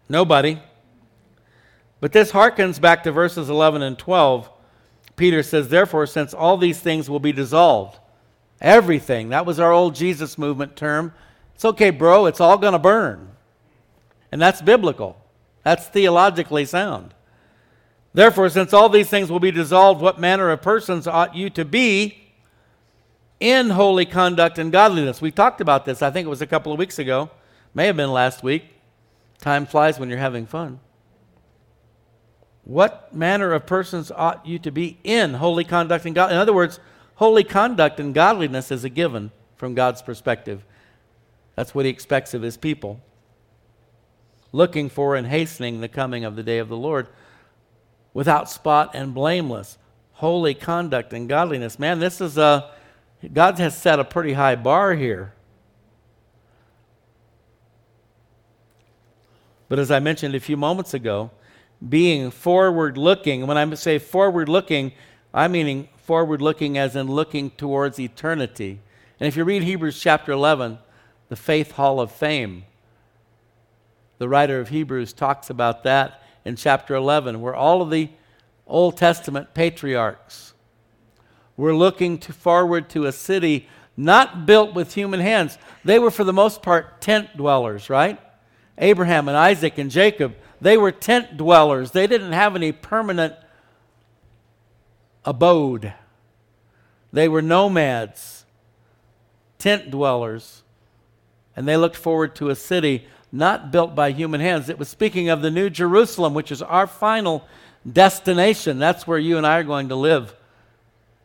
[0.09, 0.59] Nobody.
[1.99, 4.49] But this harkens back to verses 11 and 12.
[5.15, 7.99] Peter says, Therefore, since all these things will be dissolved,
[8.59, 11.13] everything, that was our old Jesus movement term,
[11.61, 13.29] it's okay, bro, it's all going to burn.
[14.31, 15.15] And that's biblical,
[15.61, 17.13] that's theologically sound.
[18.15, 21.63] Therefore, since all these things will be dissolved, what manner of persons ought you to
[21.63, 22.17] be
[23.39, 25.21] in holy conduct and godliness?
[25.21, 27.29] We talked about this, I think it was a couple of weeks ago,
[27.75, 28.65] may have been last week.
[29.37, 30.79] Time flies when you're having fun.
[32.63, 36.37] What manner of persons ought you to be in holy conduct and godliness?
[36.37, 36.79] In other words,
[37.17, 40.65] holy conduct and godliness is a given from God's perspective.
[41.61, 42.99] That's what he expects of his people.
[44.51, 47.07] Looking for and hastening the coming of the day of the Lord
[48.15, 49.77] without spot and blameless,
[50.13, 51.77] holy conduct and godliness.
[51.77, 52.71] Man, this is a,
[53.31, 55.33] God has set a pretty high bar here.
[59.69, 61.29] But as I mentioned a few moments ago,
[61.87, 64.93] being forward looking, when I say forward looking,
[65.31, 68.79] I'm meaning forward looking as in looking towards eternity.
[69.19, 70.79] And if you read Hebrews chapter 11,
[71.31, 72.65] the Faith Hall of Fame.
[74.17, 78.09] The writer of Hebrews talks about that in chapter 11, where all of the
[78.67, 80.53] Old Testament patriarchs
[81.55, 85.57] were looking to forward to a city not built with human hands.
[85.85, 88.19] They were, for the most part, tent dwellers, right?
[88.77, 91.91] Abraham and Isaac and Jacob, they were tent dwellers.
[91.91, 93.35] They didn't have any permanent
[95.23, 95.93] abode,
[97.13, 98.43] they were nomads,
[99.59, 100.63] tent dwellers
[101.61, 104.67] and they looked forward to a city not built by human hands.
[104.67, 107.47] It was speaking of the New Jerusalem, which is our final
[107.89, 108.79] destination.
[108.79, 110.33] That's where you and I are going to live.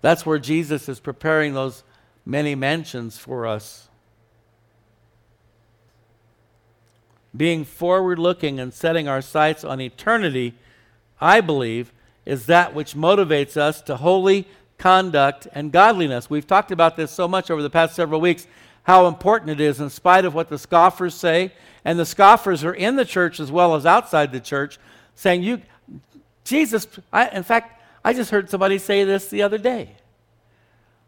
[0.02, 1.84] That's where Jesus is preparing those
[2.26, 3.88] many mansions for us.
[7.34, 10.52] Being forward looking and setting our sights on eternity,
[11.18, 11.94] I believe,
[12.26, 14.46] is that which motivates us to holy
[14.76, 16.28] conduct and godliness.
[16.28, 18.46] We've talked about this so much over the past several weeks
[18.86, 21.52] how important it is, in spite of what the scoffers say.
[21.84, 24.78] And the scoffers are in the church as well as outside the church,
[25.16, 25.60] saying, You,
[26.44, 29.96] Jesus, I, in fact, I just heard somebody say this the other day.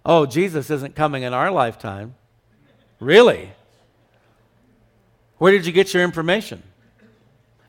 [0.05, 2.17] Oh, Jesus isn't coming in our lifetime.
[2.99, 3.53] Really?
[5.37, 6.64] Where did you get your information?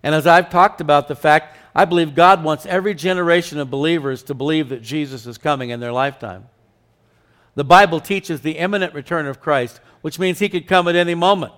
[0.01, 4.23] And as I've talked about the fact, I believe God wants every generation of believers
[4.23, 6.49] to believe that Jesus is coming in their lifetime.
[7.59, 11.13] The Bible teaches the imminent return of Christ, which means he could come at any
[11.13, 11.51] moment.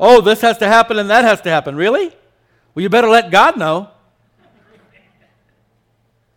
[0.00, 1.76] Oh, this has to happen and that has to happen.
[1.76, 2.08] Really?
[2.74, 3.88] Well, you better let God know.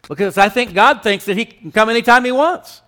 [0.08, 2.84] Because I think God thinks that he can come anytime he wants.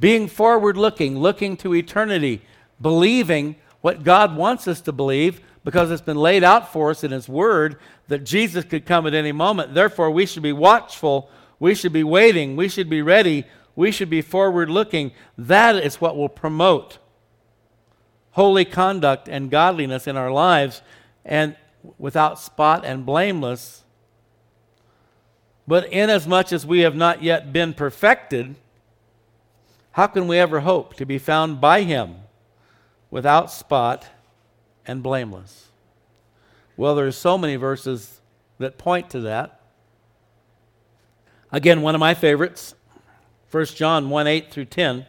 [0.00, 2.40] Being forward looking, looking to eternity,
[2.80, 7.10] believing what God wants us to believe because it's been laid out for us in
[7.10, 7.76] His Word
[8.08, 9.74] that Jesus could come at any moment.
[9.74, 13.44] Therefore, we should be watchful, we should be waiting, we should be ready,
[13.76, 15.12] we should be forward looking.
[15.36, 16.98] That is what will promote
[18.32, 20.82] holy conduct and godliness in our lives.
[21.24, 21.56] And
[21.98, 23.84] without spot and blameless.
[25.66, 28.56] But inasmuch as we have not yet been perfected,
[29.92, 32.16] how can we ever hope to be found by Him
[33.10, 34.06] without spot
[34.86, 35.68] and blameless?
[36.76, 38.20] Well, there's so many verses
[38.58, 39.60] that point to that.
[41.54, 42.74] Again, one of my favorites,
[43.52, 45.06] 1 John 1 8 through 10.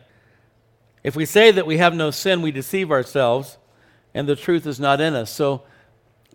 [1.04, 3.58] If we say that we have no sin, we deceive ourselves,
[4.14, 5.32] and the truth is not in us.
[5.32, 5.64] So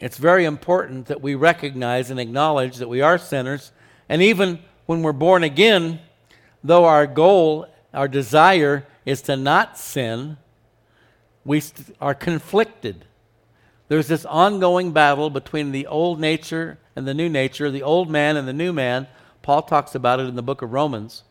[0.01, 3.71] it's very important that we recognize and acknowledge that we are sinners.
[4.09, 6.01] And even when we're born again,
[6.65, 10.39] though our goal, our desire is to not sin,
[11.45, 13.05] we st- are conflicted.
[13.87, 18.37] There's this ongoing battle between the old nature and the new nature, the old man
[18.37, 19.07] and the new man.
[19.43, 21.25] Paul talks about it in the book of Romans.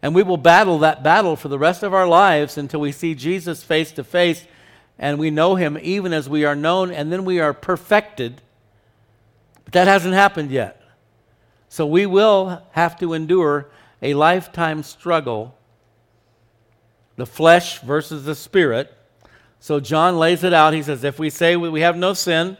[0.00, 3.14] And we will battle that battle for the rest of our lives until we see
[3.14, 4.46] Jesus face to face
[4.98, 8.42] and we know him even as we are known, and then we are perfected.
[9.64, 10.82] But that hasn't happened yet.
[11.68, 13.70] So we will have to endure
[14.02, 15.54] a lifetime struggle
[17.16, 18.92] the flesh versus the spirit.
[19.58, 20.72] So John lays it out.
[20.72, 22.56] He says, if we say we have no sin,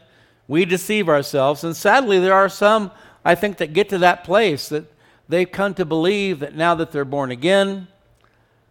[0.48, 1.62] we deceive ourselves.
[1.62, 2.90] And sadly, there are some,
[3.28, 4.90] I think, that get to that place that
[5.28, 7.88] they've come to believe that now that they're born again,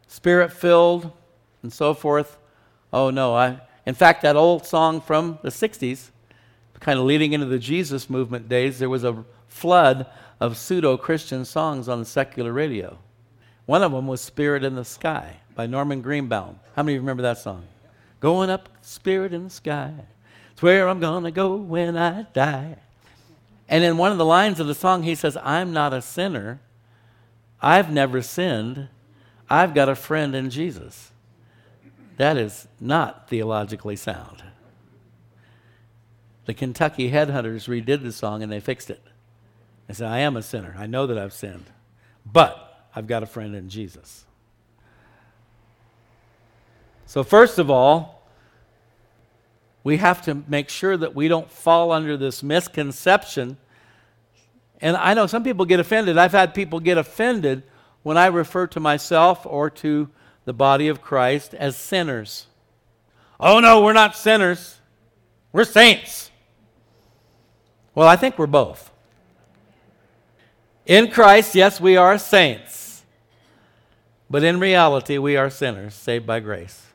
[0.08, 1.12] spirit filled,
[1.62, 2.38] and so forth,
[2.94, 3.36] Oh, no.
[3.36, 6.10] I, in fact, that old song from the 60s,
[6.80, 10.06] kind of leading into the Jesus movement days, there was a flood
[10.40, 12.98] of pseudo Christian songs on the secular radio.
[13.66, 16.60] One of them was Spirit in the Sky by Norman Greenbaum.
[16.76, 17.66] How many of you remember that song?
[18.20, 19.94] Going up, Spirit in the Sky.
[20.52, 22.78] It's where I'm going to go when I die.
[23.70, 26.62] And in one of the lines of the song, he says, I'm not a sinner.
[27.62, 28.88] I've never sinned.
[29.50, 31.12] I've got a friend in Jesus.
[32.18, 34.44] That is not theologically sound.
[36.46, 39.02] The Kentucky Headhunters redid the song and they fixed it.
[39.88, 40.76] They said, I am a sinner.
[40.78, 41.66] I know that I've sinned.
[42.26, 44.26] But I've got a friend in Jesus.
[47.06, 48.17] So, first of all,
[49.88, 53.56] we have to make sure that we don't fall under this misconception.
[54.82, 56.18] And I know some people get offended.
[56.18, 57.64] I've had people get offended
[58.04, 60.10] when I refer to myself or to
[60.44, 62.48] the body of Christ as sinners.
[63.40, 64.78] Oh, no, we're not sinners.
[65.54, 66.32] We're saints.
[67.96, 68.92] Well, I think we're both.
[70.86, 73.06] In Christ, yes, we are saints.
[74.30, 76.87] But in reality, we are sinners saved by grace.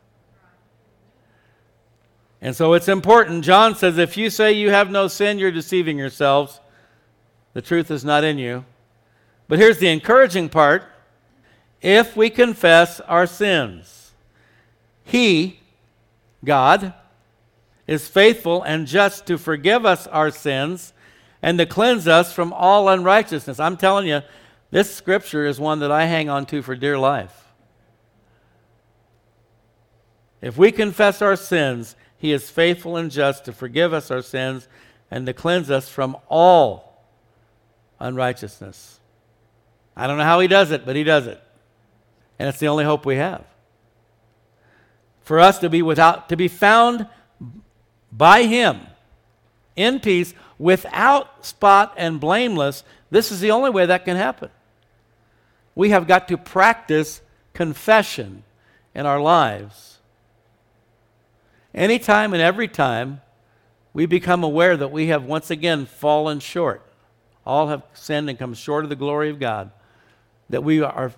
[2.42, 3.44] And so it's important.
[3.44, 6.60] John says if you say you have no sin, you're deceiving yourselves.
[7.54, 8.64] The truth is not in you.
[9.46, 10.84] But here's the encouraging part
[11.80, 14.10] if we confess our sins.
[15.04, 15.60] He,
[16.44, 16.94] God,
[17.86, 20.92] is faithful and just to forgive us our sins
[21.42, 23.60] and to cleanse us from all unrighteousness.
[23.60, 24.22] I'm telling you,
[24.70, 27.52] this scripture is one that I hang on to for dear life.
[30.40, 34.68] If we confess our sins, He is faithful and just to forgive us our sins
[35.10, 37.04] and to cleanse us from all
[37.98, 39.00] unrighteousness.
[39.96, 41.42] I don't know how He does it, but He does it.
[42.38, 43.44] And it's the only hope we have.
[45.22, 47.08] For us to be without to be found
[48.12, 48.82] by him
[49.74, 52.84] in peace, without spot and blameless.
[53.10, 54.50] This is the only way that can happen.
[55.74, 57.20] We have got to practice
[57.52, 58.44] confession
[58.94, 59.98] in our lives.
[61.74, 63.20] Anytime and every time
[63.94, 66.82] we become aware that we have once again fallen short,
[67.44, 69.70] all have sinned and come short of the glory of God,
[70.50, 71.12] that we are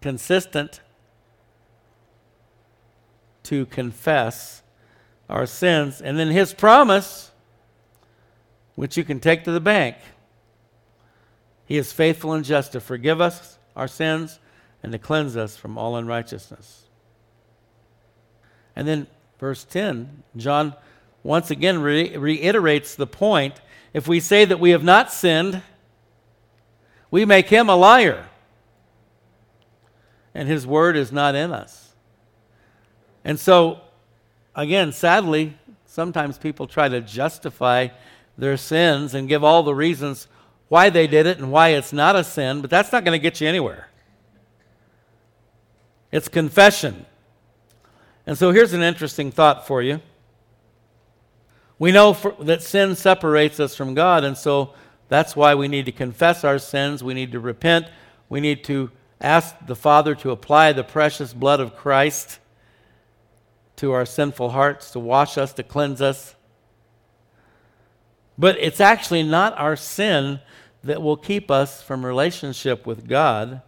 [0.00, 0.80] consistent
[3.44, 4.62] to confess
[5.28, 6.00] our sins.
[6.00, 7.30] And then his promise,
[8.74, 9.96] which you can take to the bank,
[11.66, 14.38] he is faithful and just to forgive us our sins
[14.82, 16.83] and to cleanse us from all unrighteousness.
[18.76, 19.06] And then
[19.38, 20.74] verse 10, John
[21.22, 23.60] once again re- reiterates the point.
[23.92, 25.62] If we say that we have not sinned,
[27.10, 28.26] we make him a liar,
[30.34, 31.94] and his word is not in us.
[33.24, 33.80] And so,
[34.54, 35.56] again, sadly,
[35.86, 37.88] sometimes people try to justify
[38.36, 40.26] their sins and give all the reasons
[40.68, 43.22] why they did it and why it's not a sin, but that's not going to
[43.22, 43.88] get you anywhere.
[46.10, 47.06] It's confession.
[48.26, 50.00] And so here's an interesting thought for you.
[51.78, 54.74] We know for, that sin separates us from God, and so
[55.08, 57.04] that's why we need to confess our sins.
[57.04, 57.86] We need to repent.
[58.28, 62.38] We need to ask the Father to apply the precious blood of Christ
[63.76, 66.36] to our sinful hearts, to wash us, to cleanse us.
[68.38, 70.40] But it's actually not our sin
[70.82, 73.62] that will keep us from relationship with God,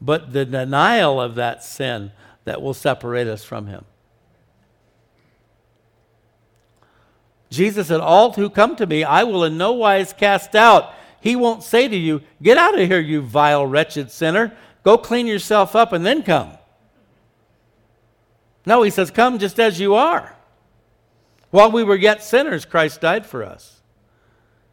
[0.00, 2.12] but the denial of that sin
[2.48, 3.84] that will separate us from Him.
[7.50, 10.94] Jesus said, All who come to me, I will in no wise cast out.
[11.20, 14.56] He won't say to you, Get out of here, you vile, wretched sinner.
[14.82, 16.52] Go clean yourself up and then come.
[18.64, 20.34] No, he says, Come just as you are.
[21.50, 23.80] While we were yet sinners, Christ died for us.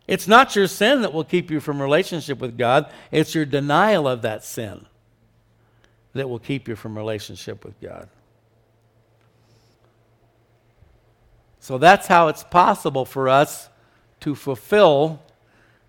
[0.07, 4.07] It's not your sin that will keep you from relationship with God, it's your denial
[4.07, 4.85] of that sin
[6.15, 8.07] that will keep you from relationship with God.
[11.59, 13.69] So that's how it's possible for us
[14.21, 15.21] to fulfill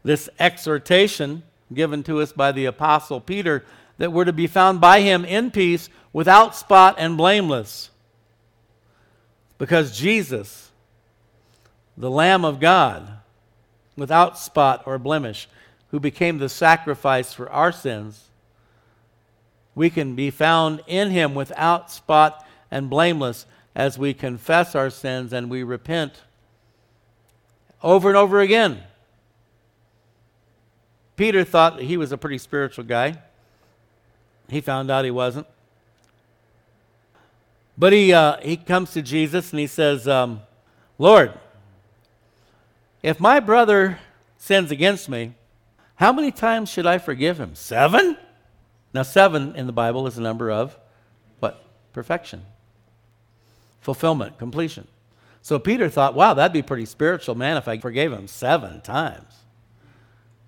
[0.02, 3.64] this exhortation given to us by the Apostle Peter
[3.98, 7.90] that we're to be found by him in peace, without spot and blameless.
[9.58, 10.70] Because Jesus,
[11.96, 13.08] the Lamb of God,
[13.96, 15.48] without spot or blemish,
[15.90, 18.24] who became the sacrifice for our sins,
[19.76, 25.32] we can be found in him without spot and blameless as we confess our sins
[25.32, 26.22] and we repent
[27.82, 28.82] over and over again.
[31.14, 33.18] Peter thought he was a pretty spiritual guy.
[34.48, 35.46] He found out he wasn't.
[37.76, 40.40] But he, uh, he comes to Jesus and he says, um,
[40.98, 41.34] Lord,
[43.02, 43.98] if my brother
[44.38, 45.34] sins against me,
[45.96, 47.54] how many times should I forgive him?
[47.54, 48.16] Seven?
[48.96, 50.74] Now, seven in the Bible is a number of
[51.40, 51.62] what?
[51.92, 52.46] Perfection,
[53.82, 54.88] fulfillment, completion.
[55.42, 59.34] So Peter thought, wow, that'd be pretty spiritual, man, if I forgave him seven times.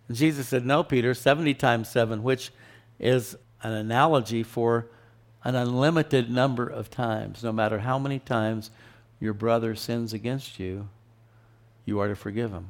[0.08, 2.50] And Jesus said, no, Peter, 70 times seven, which
[2.98, 4.86] is an analogy for
[5.44, 7.44] an unlimited number of times.
[7.44, 8.70] No matter how many times
[9.20, 10.88] your brother sins against you,
[11.84, 12.68] you are to forgive him.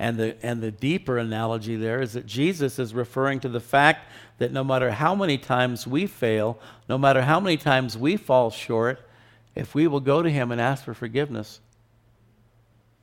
[0.00, 4.10] And the, and the deeper analogy there is that Jesus is referring to the fact
[4.38, 8.50] that no matter how many times we fail, no matter how many times we fall
[8.50, 9.06] short,
[9.54, 11.60] if we will go to him and ask for forgiveness,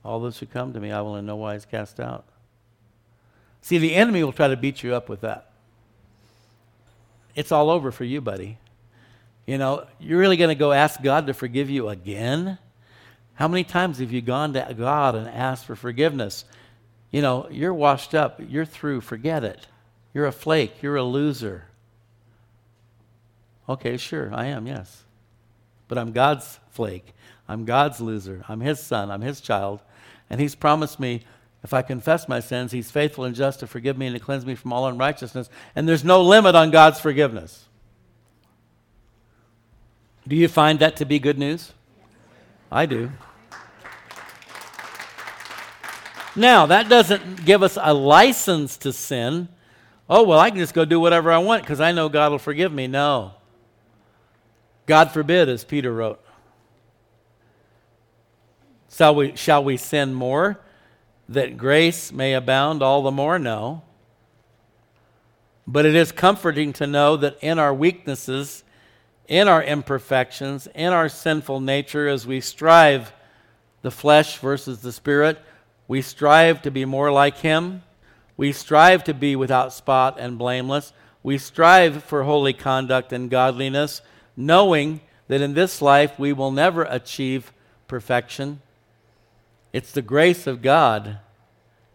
[0.04, 2.24] all those who come to me, I will in no wise cast out.
[3.60, 5.52] See, the enemy will try to beat you up with that.
[7.36, 8.58] It's all over for you, buddy.
[9.46, 12.58] You know, you're really going to go ask God to forgive you again?
[13.34, 16.44] How many times have you gone to God and asked for forgiveness?
[17.10, 19.66] You know, you're washed up, you're through, forget it.
[20.12, 21.64] You're a flake, you're a loser.
[23.68, 25.04] Okay, sure, I am, yes.
[25.88, 27.14] But I'm God's flake.
[27.48, 28.44] I'm God's loser.
[28.48, 29.10] I'm His son.
[29.10, 29.80] I'm His child.
[30.28, 31.24] And He's promised me
[31.64, 34.46] if I confess my sins, He's faithful and just to forgive me and to cleanse
[34.46, 35.48] me from all unrighteousness.
[35.74, 37.66] And there's no limit on God's forgiveness.
[40.26, 41.72] Do you find that to be good news?
[42.70, 43.10] I do.
[46.38, 49.48] Now, that doesn't give us a license to sin.
[50.08, 52.38] Oh, well, I can just go do whatever I want because I know God will
[52.38, 52.86] forgive me.
[52.86, 53.32] No.
[54.86, 56.24] God forbid, as Peter wrote.
[58.90, 60.60] Shall we, shall we sin more
[61.28, 63.38] that grace may abound all the more?
[63.38, 63.82] No.
[65.66, 68.64] But it is comforting to know that in our weaknesses,
[69.26, 73.12] in our imperfections, in our sinful nature, as we strive
[73.82, 75.38] the flesh versus the spirit.
[75.88, 77.82] We strive to be more like Him.
[78.36, 80.92] We strive to be without spot and blameless.
[81.22, 84.02] We strive for holy conduct and godliness,
[84.36, 87.52] knowing that in this life we will never achieve
[87.88, 88.60] perfection.
[89.72, 91.18] It's the grace of God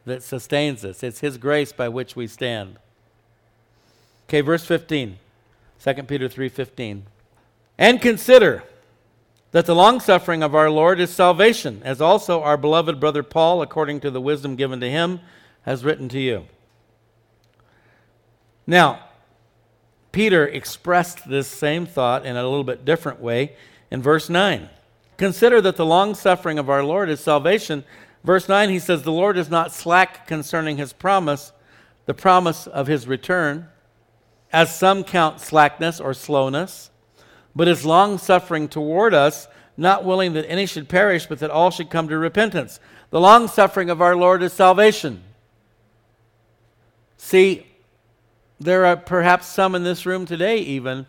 [0.06, 1.04] that sustains us.
[1.04, 2.78] It's His grace by which we stand.
[4.28, 5.20] Okay, verse 15.
[5.84, 7.04] 2 Peter 3:15.
[7.78, 8.64] And consider
[9.54, 14.00] that the longsuffering of our Lord is salvation, as also our beloved brother Paul, according
[14.02, 15.22] to the wisdom given to him,
[15.62, 16.48] has written to you.
[18.66, 19.08] Now,
[20.12, 23.56] Peter expressed this same thought in a little bit different way
[23.92, 24.70] in verse 9.
[25.18, 27.84] Consider that the long suffering of our Lord is salvation.
[28.24, 31.52] Verse 9, he says, The Lord is not slack concerning his promise,
[32.08, 33.68] the promise of his return,
[34.52, 36.90] as some count slackness or slowness,
[37.56, 39.48] but is long suffering toward us,
[39.78, 42.80] not willing that any should perish, but that all should come to repentance.
[43.10, 45.24] The long suffering of our Lord is salvation.
[47.18, 47.68] See,
[48.60, 51.06] there are perhaps some in this room today, even,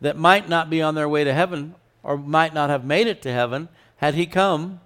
[0.00, 3.22] that might not be on their way to heaven or might not have made it
[3.22, 4.80] to heaven had he come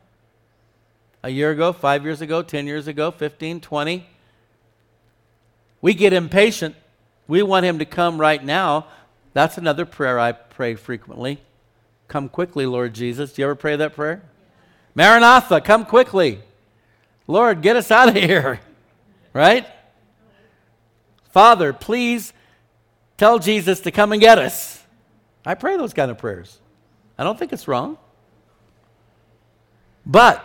[1.23, 4.07] a year ago, five years ago, 10 years ago, 15, 20.
[5.81, 6.77] We get impatient.
[7.27, 8.87] We want him to come right now.
[9.37, 11.43] That's another prayer I pray frequently.
[12.09, 13.35] Come quickly, Lord Jesus.
[13.35, 14.23] Do you ever pray that prayer?
[14.95, 16.41] Maranatha, come quickly.
[17.27, 18.61] Lord, get us out of here.
[19.35, 19.67] Right?
[21.29, 22.33] Father, please
[23.19, 24.83] tell Jesus to come and get us.
[25.45, 26.59] I pray those kind of prayers.
[27.19, 27.99] I don't think it's wrong.
[30.07, 30.43] But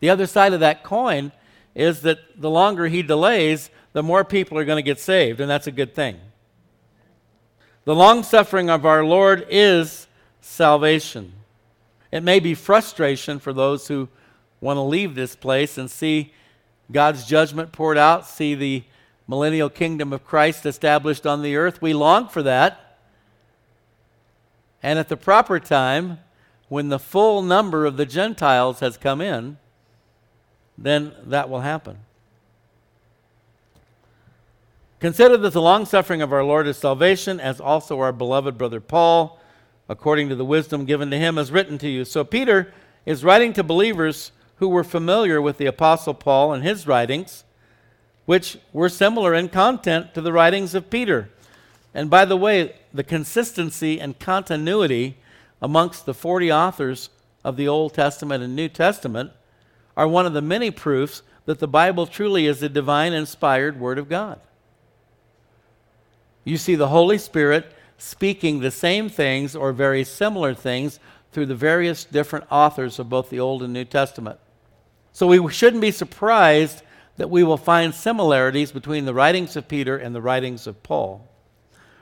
[0.00, 1.30] the other side of that coin
[1.74, 5.50] is that the longer he delays, the more people are going to get saved, and
[5.50, 6.18] that's a good thing.
[7.86, 10.08] The long suffering of our Lord is
[10.40, 11.32] salvation.
[12.10, 14.08] It may be frustration for those who
[14.60, 16.32] want to leave this place and see
[16.90, 18.82] God's judgment poured out, see the
[19.28, 21.80] millennial kingdom of Christ established on the earth.
[21.80, 22.98] We long for that.
[24.82, 26.18] And at the proper time,
[26.68, 29.58] when the full number of the Gentiles has come in,
[30.76, 31.98] then that will happen.
[35.00, 38.80] Consider that the long suffering of our Lord is salvation, as also our beloved brother
[38.80, 39.40] Paul,
[39.88, 42.04] according to the wisdom given to him, has written to you.
[42.04, 42.72] So Peter
[43.04, 47.44] is writing to believers who were familiar with the Apostle Paul and his writings
[48.26, 51.30] which were similar in content to the writings of Peter.
[51.94, 55.16] And by the way, the consistency and continuity
[55.62, 57.08] amongst the 40 authors
[57.42, 59.30] of the Old Testament and New Testament
[59.96, 63.98] are one of the many proofs that the Bible truly is the divine inspired Word
[63.98, 64.40] of God.
[66.46, 71.00] You see the Holy Spirit speaking the same things or very similar things
[71.32, 74.38] through the various different authors of both the Old and New Testament.
[75.12, 76.82] So we shouldn't be surprised
[77.16, 81.28] that we will find similarities between the writings of Peter and the writings of Paul.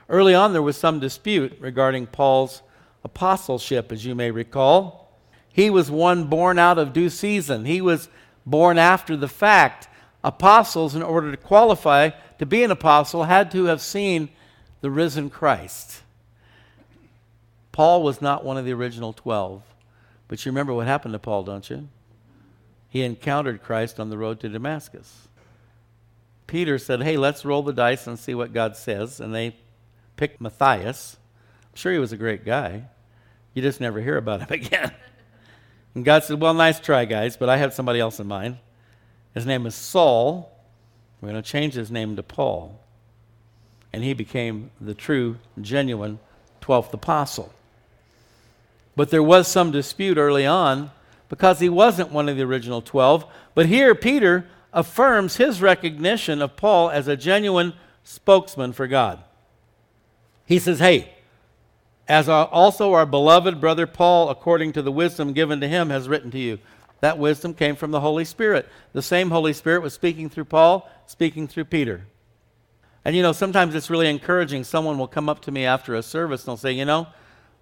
[0.09, 2.61] Early on, there was some dispute regarding Paul's
[3.03, 5.17] apostleship, as you may recall.
[5.51, 8.09] He was one born out of due season, he was
[8.45, 9.87] born after the fact.
[10.23, 14.29] Apostles, in order to qualify to be an apostle, had to have seen
[14.81, 16.01] the risen Christ.
[17.71, 19.61] Paul was not one of the original 12.
[20.27, 21.87] But you remember what happened to Paul, don't you?
[22.95, 25.27] he encountered Christ on the road to Damascus.
[26.47, 29.19] Peter said, Hey, let's roll the dice and see what God says.
[29.19, 29.57] And they
[30.15, 31.17] picked Matthias.
[31.61, 32.83] I'm sure he was a great guy.
[33.53, 34.93] You just never hear about him again.
[35.93, 38.59] and God said, Well, nice try, guys, but I have somebody else in mind.
[39.33, 40.54] His name is Saul.
[41.25, 42.79] We're going to change his name to Paul.
[43.91, 46.19] And he became the true, genuine
[46.61, 47.51] 12th apostle.
[48.95, 50.91] But there was some dispute early on
[51.27, 53.25] because he wasn't one of the original 12.
[53.55, 57.73] But here, Peter affirms his recognition of Paul as a genuine
[58.03, 59.23] spokesman for God.
[60.45, 61.11] He says, Hey,
[62.07, 66.29] as also our beloved brother Paul, according to the wisdom given to him, has written
[66.29, 66.59] to you.
[67.05, 68.67] That wisdom came from the Holy Spirit.
[68.93, 72.07] The same Holy Spirit was speaking through Paul, speaking through Peter.
[73.05, 74.63] And you know, sometimes it's really encouraging.
[74.63, 77.05] Someone will come up to me after a service and they'll say, You know,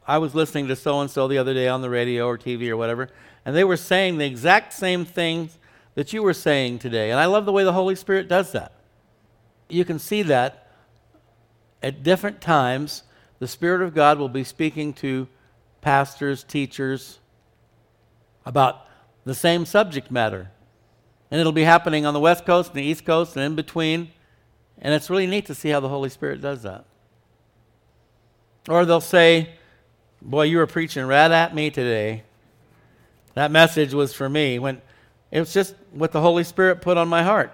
[0.08, 2.70] I was listening to so and so the other day on the radio or TV
[2.70, 3.10] or whatever,
[3.44, 5.60] and they were saying the exact same things
[5.96, 7.12] that you were saying today.
[7.12, 8.72] And I love the way the Holy Spirit does that.
[9.68, 10.72] You can see that
[11.82, 13.04] at different times,
[13.40, 15.28] the Spirit of God will be speaking to
[15.82, 17.20] pastors, teachers
[18.46, 18.88] about
[19.26, 20.52] the same subject matter.
[21.32, 24.12] And it'll be happening on the West Coast and the East Coast and in between.
[24.78, 26.86] And it's really neat to see how the Holy Spirit does that.
[28.70, 29.56] Or they'll say,
[30.22, 32.24] Boy, you were preaching right at me today.
[33.34, 34.82] That message was for me when
[35.32, 37.52] it was just what the Holy Spirit put on my heart.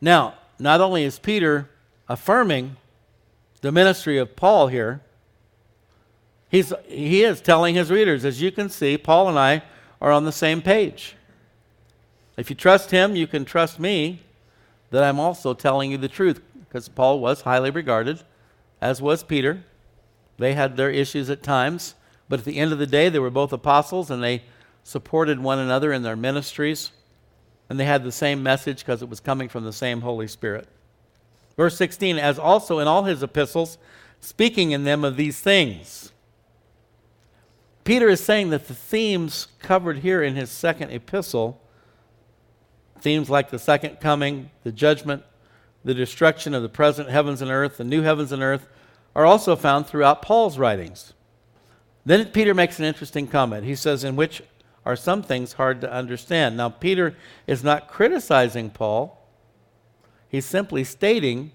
[0.00, 1.70] Now, not only is Peter
[2.08, 2.76] affirming
[3.60, 5.02] the ministry of Paul here,
[6.54, 9.62] he's, he is telling his readers, as you can see, Paul and I
[10.00, 11.16] are on the same page.
[12.36, 14.20] If you trust him, you can trust me
[14.90, 18.22] that I'm also telling you the truth, because Paul was highly regarded,
[18.80, 19.64] as was Peter.
[20.38, 21.96] They had their issues at times,
[22.28, 24.44] but at the end of the day, they were both apostles and they
[24.84, 26.92] supported one another in their ministries,
[27.68, 30.68] and they had the same message because it was coming from the same Holy Spirit.
[31.56, 33.76] Verse 16, as also in all his epistles,
[34.20, 36.12] speaking in them of these things.
[37.84, 41.60] Peter is saying that the themes covered here in his second epistle,
[42.98, 45.22] themes like the second coming, the judgment,
[45.84, 48.68] the destruction of the present heavens and earth, the new heavens and earth,
[49.14, 51.12] are also found throughout Paul's writings.
[52.06, 53.64] Then Peter makes an interesting comment.
[53.64, 54.42] He says, In which
[54.86, 56.56] are some things hard to understand.
[56.56, 57.14] Now, Peter
[57.46, 59.20] is not criticizing Paul,
[60.28, 61.52] he's simply stating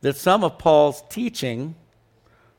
[0.00, 1.74] that some of Paul's teaching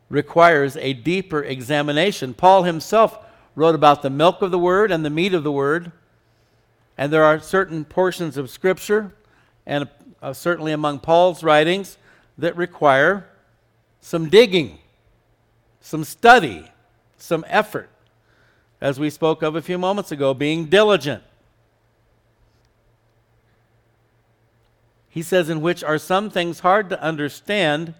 [0.10, 2.34] requires a deeper examination.
[2.34, 3.18] Paul himself
[3.56, 5.92] wrote about the milk of the word and the meat of the word,
[6.98, 9.12] and there are certain portions of Scripture,
[9.66, 9.90] and
[10.22, 11.98] uh, certainly among Paul's writings,
[12.38, 13.28] that require
[14.00, 14.80] some digging,
[15.82, 16.72] some study,
[17.18, 17.90] some effort.
[18.80, 21.24] As we spoke of a few moments ago, being diligent.
[25.10, 27.96] He says, in which are some things hard to understand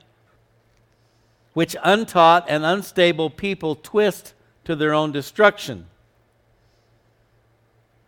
[1.58, 5.88] which untaught and unstable people twist to their own destruction.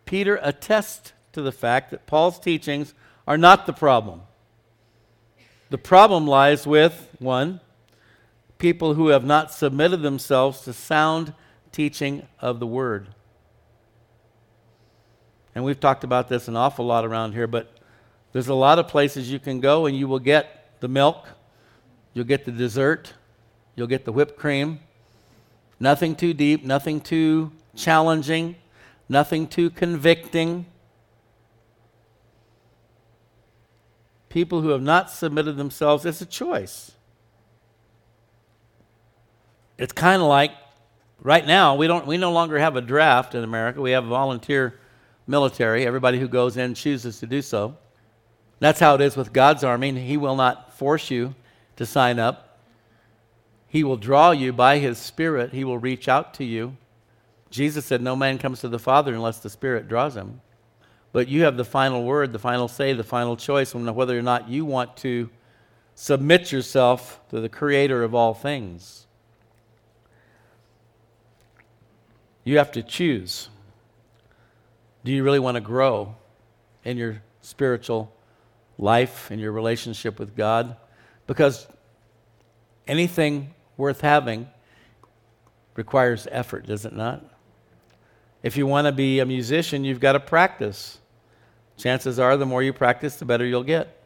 [0.06, 2.94] Peter attests to the fact that Paul's teachings
[3.28, 4.22] are not the problem.
[5.72, 7.60] The problem lies with, one,
[8.60, 11.34] people who have not submitted themselves to sound
[11.72, 13.08] teaching of the Word.
[15.56, 17.80] And we've talked about this an awful lot around here, but
[18.32, 21.28] there's a lot of places you can go and you will get the milk,
[22.14, 23.14] you'll get the dessert,
[23.80, 24.82] You'll get the whipped cream.
[25.80, 28.58] Nothing too deep, nothing too challenging,
[29.08, 30.66] nothing too convicting.
[34.28, 36.92] People who have not submitted themselves, it's a choice.
[39.78, 40.52] It's kind of like
[41.22, 43.80] right now we don't we no longer have a draft in America.
[43.80, 44.78] We have a volunteer
[45.26, 45.88] military.
[45.88, 47.78] Everybody who goes in chooses to do so.
[48.60, 49.98] That's how it is with God's army.
[49.98, 51.34] He will not force you
[51.78, 52.49] to sign up.
[53.70, 56.76] He will draw you by His Spirit, He will reach out to you.
[57.50, 60.42] Jesus said, No man comes to the Father unless the Spirit draws him.
[61.12, 64.22] But you have the final word, the final say, the final choice on whether or
[64.22, 65.30] not you want to
[65.96, 69.08] submit yourself to the Creator of all things.
[72.44, 73.50] You have to choose.
[75.04, 76.16] Do you really want to grow
[76.84, 78.14] in your spiritual
[78.78, 80.76] life, in your relationship with God?
[81.26, 81.68] Because
[82.88, 84.48] anything worth having
[85.76, 87.24] requires effort, does it not?
[88.44, 91.00] If you want to be a musician, you've got to practice.
[91.78, 94.04] Chances are, the more you practice, the better you'll get.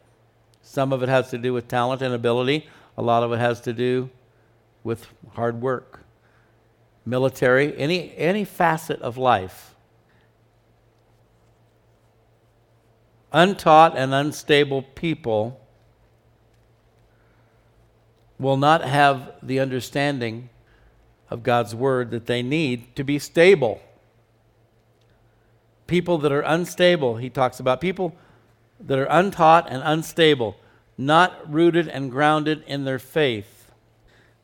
[0.62, 3.60] Some of it has to do with talent and ability, a lot of it has
[3.62, 4.12] to do
[4.84, 6.02] with hard work.
[7.06, 9.74] Military, any, any facet of life.
[13.32, 15.60] Untaught and unstable people
[18.40, 20.50] will not have the understanding
[21.30, 23.82] of God's word that they need to be stable.
[25.88, 28.16] People that are unstable, he talks about people
[28.80, 30.56] that are untaught and unstable,
[30.98, 33.72] not rooted and grounded in their faith.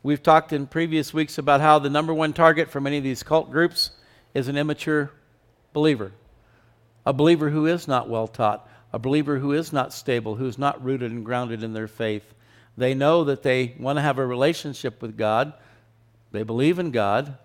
[0.01, 3.23] We've talked in previous weeks about how the number one target for many of these
[3.23, 3.91] cult groups
[4.33, 5.11] is an immature
[5.73, 6.13] believer,
[7.05, 10.57] a believer who is not well taught, a believer who is not stable, who is
[10.57, 12.33] not rooted and grounded in their faith.
[12.79, 15.51] They know that they want to have a relationship with God.
[16.31, 17.37] They believe in God,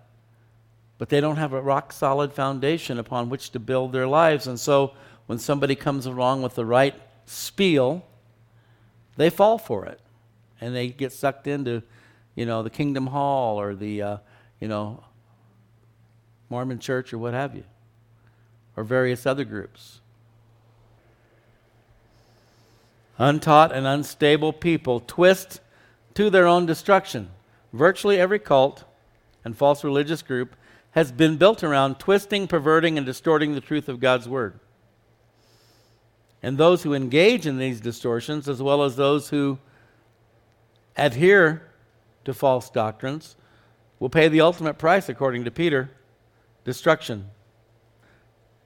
[0.97, 4.47] but they don't have a rock solid foundation upon which to build their lives.
[4.47, 4.93] And so
[5.25, 8.05] when somebody comes along with the right spiel,
[9.17, 9.99] they fall for it.
[10.61, 11.83] And they get sucked into,
[12.35, 14.17] you know, the Kingdom Hall or the, uh,
[14.61, 15.03] you know,
[16.49, 17.65] Mormon church or what have you,
[18.77, 19.99] or various other groups.
[23.17, 25.61] Untaught and unstable people twist
[26.15, 27.29] to their own destruction.
[27.71, 28.83] Virtually every cult
[29.43, 30.55] and false religious group
[30.91, 34.59] has been built around twisting, perverting, and distorting the truth of God's Word.
[36.41, 39.59] And those who engage in these distortions, as well as those who
[40.95, 41.69] adhere
[42.23, 43.35] to false doctrines,
[43.99, 45.89] will pay the ultimate price, according to Peter
[46.63, 47.29] destruction.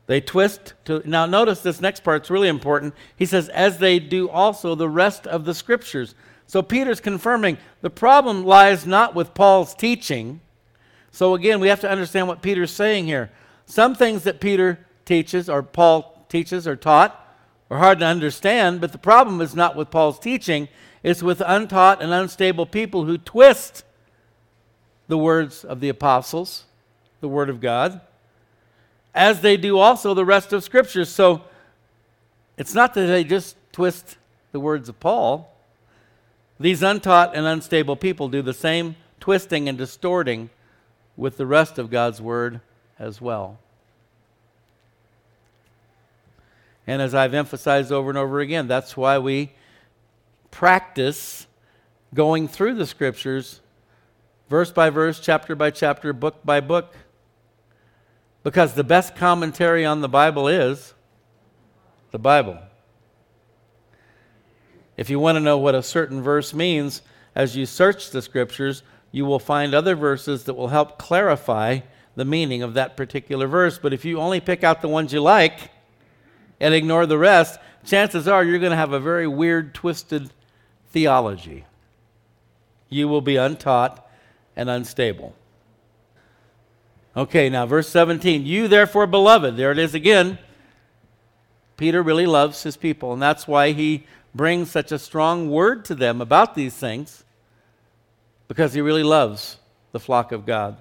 [0.09, 1.03] They twist to.
[1.07, 2.95] Now, notice this next part's really important.
[3.15, 6.15] He says, as they do also the rest of the scriptures.
[6.47, 10.41] So, Peter's confirming the problem lies not with Paul's teaching.
[11.11, 13.29] So, again, we have to understand what Peter's saying here.
[13.67, 17.15] Some things that Peter teaches, or Paul teaches, or taught,
[17.69, 20.69] are hard to understand, but the problem is not with Paul's teaching,
[21.03, 23.83] it's with untaught and unstable people who twist
[25.07, 26.65] the words of the apostles,
[27.21, 28.01] the Word of God,
[29.13, 31.05] as they do also the rest of Scripture.
[31.05, 31.43] So
[32.57, 34.17] it's not that they just twist
[34.51, 35.53] the words of Paul.
[36.59, 40.49] These untaught and unstable people do the same twisting and distorting
[41.15, 42.61] with the rest of God's Word
[42.97, 43.59] as well.
[46.85, 49.51] And as I've emphasized over and over again, that's why we
[50.51, 51.47] practice
[52.13, 53.61] going through the Scriptures
[54.49, 56.93] verse by verse, chapter by chapter, book by book.
[58.43, 60.93] Because the best commentary on the Bible is
[62.11, 62.57] the Bible.
[64.97, 67.01] If you want to know what a certain verse means,
[67.35, 71.79] as you search the scriptures, you will find other verses that will help clarify
[72.15, 73.79] the meaning of that particular verse.
[73.79, 75.71] But if you only pick out the ones you like
[76.59, 80.31] and ignore the rest, chances are you're going to have a very weird, twisted
[80.91, 81.65] theology.
[82.89, 84.05] You will be untaught
[84.55, 85.33] and unstable.
[87.15, 88.45] Okay, now verse 17.
[88.45, 90.37] You therefore, beloved, there it is again.
[91.75, 94.05] Peter really loves his people, and that's why he
[94.35, 97.23] brings such a strong word to them about these things,
[98.47, 99.57] because he really loves
[99.91, 100.77] the flock of God.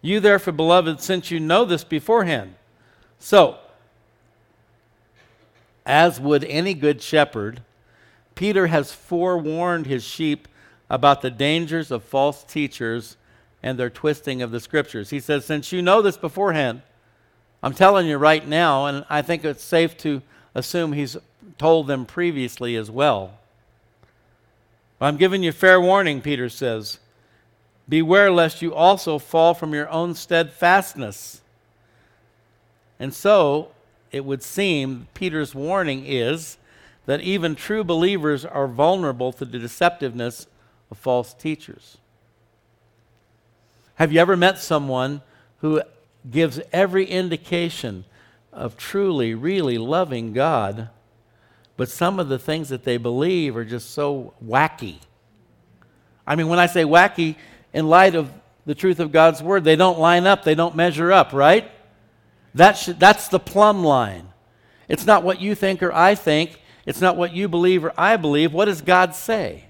[0.00, 2.54] You therefore, beloved, since you know this beforehand.
[3.18, 3.58] So,
[5.84, 7.62] as would any good shepherd,
[8.34, 10.46] Peter has forewarned his sheep
[10.88, 13.16] about the dangers of false teachers
[13.66, 15.10] and their twisting of the scriptures.
[15.10, 16.82] He says, Since you know this beforehand,
[17.64, 20.22] I'm telling you right now, and I think it's safe to
[20.54, 21.16] assume he's
[21.58, 23.40] told them previously as well.
[25.00, 27.00] I'm giving you fair warning, Peter says.
[27.88, 31.40] Beware lest you also fall from your own steadfastness.
[33.00, 33.72] And so,
[34.12, 36.56] it would seem Peter's warning is
[37.06, 40.46] that even true believers are vulnerable to the deceptiveness
[40.88, 41.98] of false teachers.
[43.96, 45.22] Have you ever met someone
[45.58, 45.82] who
[46.30, 48.04] gives every indication
[48.52, 50.90] of truly, really loving God,
[51.76, 54.98] but some of the things that they believe are just so wacky?
[56.26, 57.36] I mean, when I say wacky,
[57.72, 58.30] in light of
[58.66, 61.70] the truth of God's word, they don't line up, they don't measure up, right?
[62.54, 64.28] That should, that's the plumb line.
[64.88, 66.60] It's not what you think or I think.
[66.84, 68.52] It's not what you believe or I believe.
[68.52, 69.65] What does God say?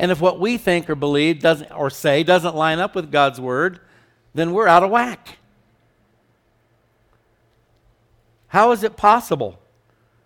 [0.00, 3.38] And if what we think or believe doesn't or say doesn't line up with God's
[3.38, 3.80] word,
[4.32, 5.36] then we're out of whack.
[8.48, 9.60] How is it possible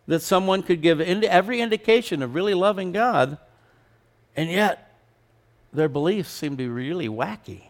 [0.06, 3.36] that someone could give every indication of really loving God
[4.36, 4.94] and yet
[5.72, 7.62] their beliefs seem to be really wacky?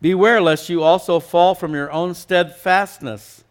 [0.00, 3.44] Beware lest you also fall from your own steadfastness.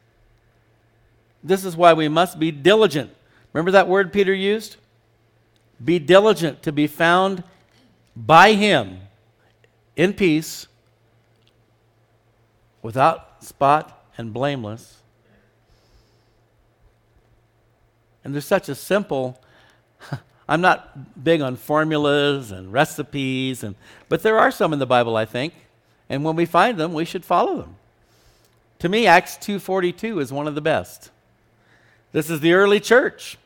[1.44, 3.12] This is why we must be diligent.
[3.54, 4.78] Remember that word Peter used?
[5.84, 7.44] Be diligent to be found
[8.16, 9.00] by him
[9.96, 10.68] in peace,
[12.82, 14.98] without spot and blameless.
[18.24, 19.42] And there's such a simple,
[20.50, 23.76] I'm not big on formulas and recipes, and,
[24.08, 25.54] but there are some in the Bible, I think.
[26.10, 27.76] And when we find them, we should follow them.
[28.80, 31.12] To me, Acts 2.42 is one of the best.
[32.12, 33.38] This is the early church.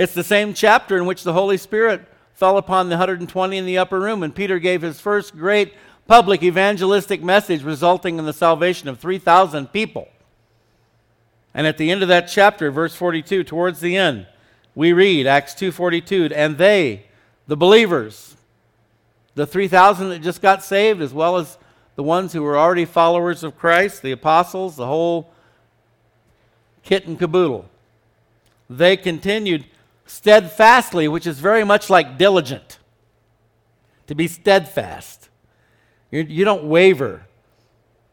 [0.00, 2.00] It's the same chapter in which the Holy Spirit
[2.32, 5.74] fell upon the 120 in the upper room, and Peter gave his first great
[6.08, 10.08] public evangelistic message, resulting in the salvation of 3,000 people.
[11.52, 14.26] And at the end of that chapter, verse 42, towards the end,
[14.74, 17.04] we read Acts 2:42, and they,
[17.46, 18.36] the believers,
[19.34, 21.58] the 3,000 that just got saved, as well as
[21.96, 25.30] the ones who were already followers of Christ, the apostles, the whole
[26.82, 27.68] kit and caboodle,
[28.70, 29.66] they continued
[30.10, 32.78] steadfastly, which is very much like diligent.
[34.08, 35.28] To be steadfast.
[36.10, 37.26] You're, you do not waver.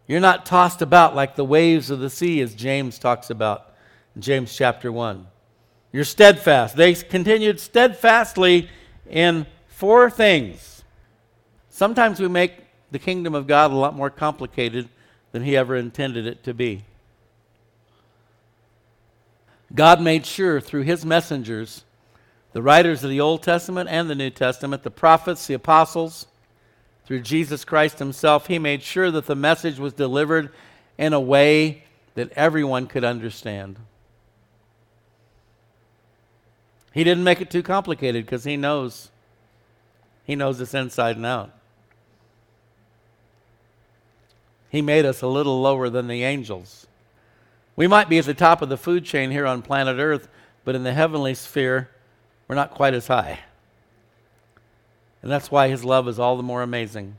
[0.05, 3.73] You're not tossed about like the waves of the sea, as James talks about
[4.15, 5.25] in James chapter 1.
[5.91, 6.75] You're steadfast.
[6.75, 8.69] They continued steadfastly
[9.09, 10.83] in four things.
[11.69, 12.53] Sometimes we make
[12.91, 14.87] the kingdom of God a lot more complicated
[15.31, 16.85] than He ever intended it to be.
[19.73, 21.83] God made sure through His messengers
[22.57, 26.25] The writers of the Old Testament and the New Testament, the prophets, the apostles,
[27.05, 30.49] through Jesus Christ Himself, He made sure that the message was delivered
[30.97, 31.83] in a way
[32.15, 33.77] that everyone could understand.
[36.95, 39.11] He didn't make it too complicated because He knows.
[40.25, 41.51] He knows us inside and out.
[44.71, 46.87] He made us a little lower than the angels.
[47.75, 50.27] We might be at the top of the food chain here on planet Earth,
[50.65, 51.91] but in the heavenly sphere,
[52.47, 53.39] we're not quite as high.
[55.21, 57.17] And that's why his love is all the more amazing.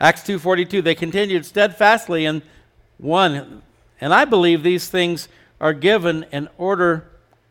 [0.00, 2.42] Acts 2:42 they continued steadfastly in
[2.98, 3.62] one
[4.00, 5.28] and I believe these things
[5.60, 7.06] are given in order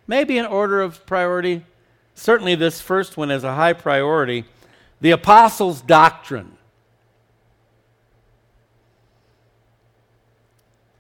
[0.07, 1.65] maybe in order of priority.
[2.13, 4.45] Certainly this first one is a high priority.
[5.01, 6.57] The apostles' doctrine.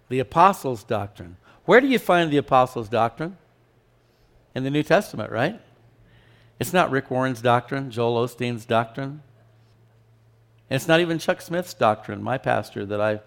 [0.09, 1.37] The apostles' doctrine.
[1.65, 3.37] Where do you find the apostles' doctrine?
[4.55, 5.59] In the New Testament, right?
[6.59, 9.21] It's not Rick Warren's doctrine, Joel Osteen's doctrine.
[10.69, 13.19] And it's not even Chuck Smith's doctrine, my pastor, that I,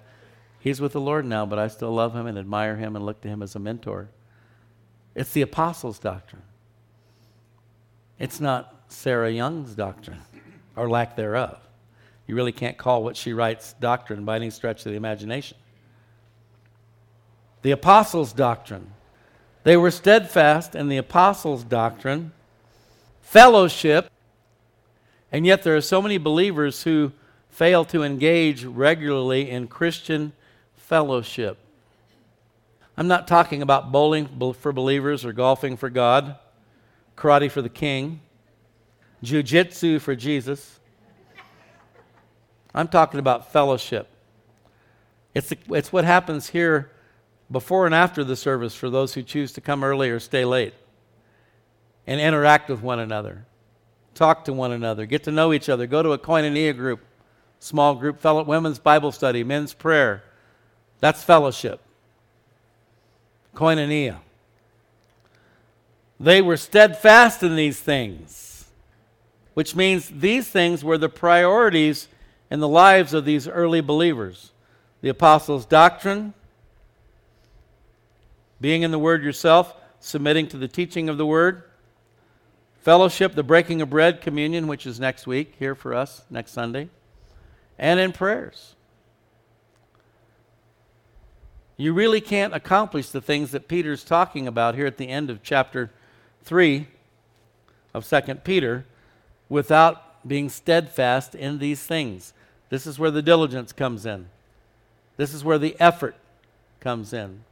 [0.58, 3.20] he's with the Lord now, but I still love him and admire him and look
[3.20, 4.08] to him as a mentor.
[5.14, 6.42] It's the apostles' doctrine.
[8.18, 10.20] It's not Sarah Young's doctrine,
[10.74, 11.60] or lack thereof.
[12.26, 15.56] You really can't call what she writes doctrine by any stretch of the imagination.
[17.62, 18.92] The apostles' doctrine.
[19.68, 22.32] They were steadfast in the apostles' doctrine
[23.20, 24.10] fellowship,
[25.30, 27.12] and yet there are so many believers who
[27.50, 30.32] fail to engage regularly in Christian
[30.74, 31.58] fellowship.
[32.96, 36.36] I'm not talking about bowling for believers or golfing for God,
[37.14, 38.20] karate for the king,
[39.22, 40.80] jujitsu for Jesus.
[42.74, 44.08] I'm talking about fellowship.
[45.34, 46.90] It's, the, it's what happens here
[47.50, 50.74] before and after the service for those who choose to come early or stay late
[52.06, 53.46] and interact with one another,
[54.14, 57.00] talk to one another, get to know each other, go to a koinonia group,
[57.60, 60.22] small group, fellow women's Bible study, men's prayer.
[61.00, 61.80] That's fellowship.
[63.54, 64.18] Koinonia.
[66.20, 68.66] They were steadfast in these things,
[69.54, 72.08] which means these things were the priorities
[72.50, 74.52] in the lives of these early believers.
[75.00, 76.34] The apostles' doctrine,
[78.60, 81.62] being in the Word yourself, submitting to the teaching of the Word,
[82.80, 86.88] Fellowship, the breaking of bread, communion, which is next week here for us, next Sunday,
[87.78, 88.76] and in prayers.
[91.76, 95.42] You really can't accomplish the things that Peter's talking about here at the end of
[95.42, 95.90] chapter
[96.44, 96.86] 3
[97.92, 98.86] of 2 Peter
[99.48, 102.32] without being steadfast in these things.
[102.68, 104.28] This is where the diligence comes in.
[105.16, 106.16] This is where the effort
[106.80, 107.44] comes in.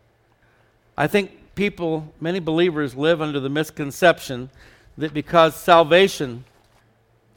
[0.97, 4.51] I think people, many believers, live under the misconception
[4.97, 6.45] that because salvation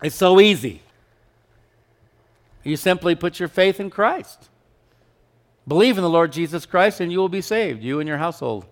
[0.02, 0.82] is so easy,
[2.64, 4.50] you simply put your faith in Christ.
[5.68, 8.66] Believe in the Lord Jesus Christ and you will be saved, you and your household,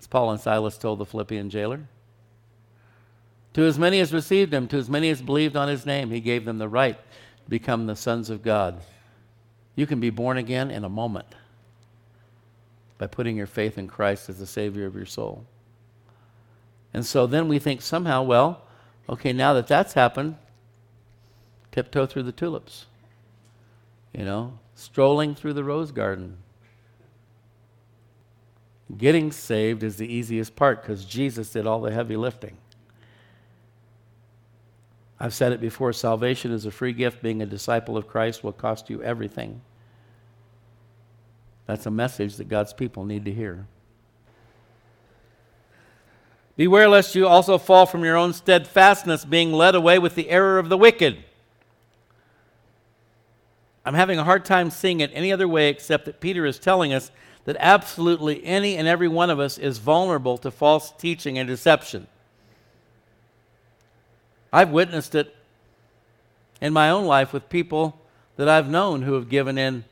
[0.00, 1.80] as Paul and Silas told the Philippian jailer.
[3.54, 6.20] To as many as received him, to as many as believed on his name, he
[6.20, 8.80] gave them the right to become the sons of God.
[9.76, 11.26] You can be born again in a moment
[12.98, 15.44] by putting your faith in Christ as the Savior of your soul.
[16.94, 18.62] And so then we think somehow, well,
[19.08, 20.36] okay, now that that's happened,
[21.72, 22.86] tiptoe through the tulips.
[24.12, 26.38] You know, strolling through the rose garden.
[28.96, 32.56] Getting saved is the easiest part because Jesus did all the heavy lifting.
[35.18, 37.22] I've said it before salvation is a free gift.
[37.22, 39.60] Being a disciple of Christ will cost you everything.
[41.66, 43.66] That's a message that God's people need to hear.
[46.56, 50.58] Beware lest you also fall from your own steadfastness, being led away with the error
[50.58, 51.22] of the wicked.
[53.84, 56.92] I'm having a hard time seeing it any other way except that Peter is telling
[56.92, 57.10] us
[57.44, 62.08] that absolutely any and every one of us is vulnerable to false teaching and deception.
[64.52, 65.36] I've witnessed it
[66.60, 68.00] in my own life with people
[68.36, 69.84] that I've known who have given in,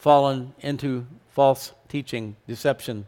[0.00, 3.06] fallen into false teaching, deception,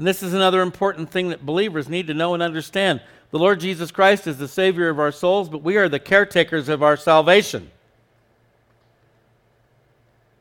[0.00, 3.02] and this is another important thing that believers need to know and understand.
[3.32, 6.70] The Lord Jesus Christ is the Savior of our souls, but we are the caretakers
[6.70, 7.70] of our salvation.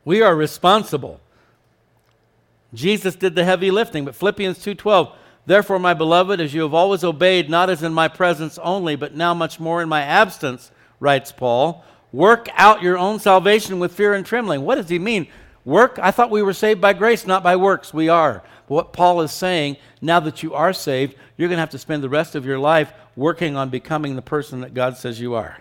[0.06, 1.20] We are responsible.
[2.74, 5.12] Jesus did the heavy lifting, but Philippians 2:12,
[5.46, 9.14] "Therefore, my beloved, as you have always obeyed, not as in my presence only, but
[9.14, 14.14] now much more in my absence," writes Paul, "work out your own salvation with fear
[14.14, 15.28] and trembling." What does he mean?
[15.66, 16.00] Work?
[16.02, 17.94] I thought we were saved by grace, not by works.
[17.94, 18.44] We are.
[18.68, 21.78] But what Paul is saying, now that you are saved, you're going to have to
[21.78, 25.34] spend the rest of your life working on becoming the person that God says you
[25.36, 25.58] are.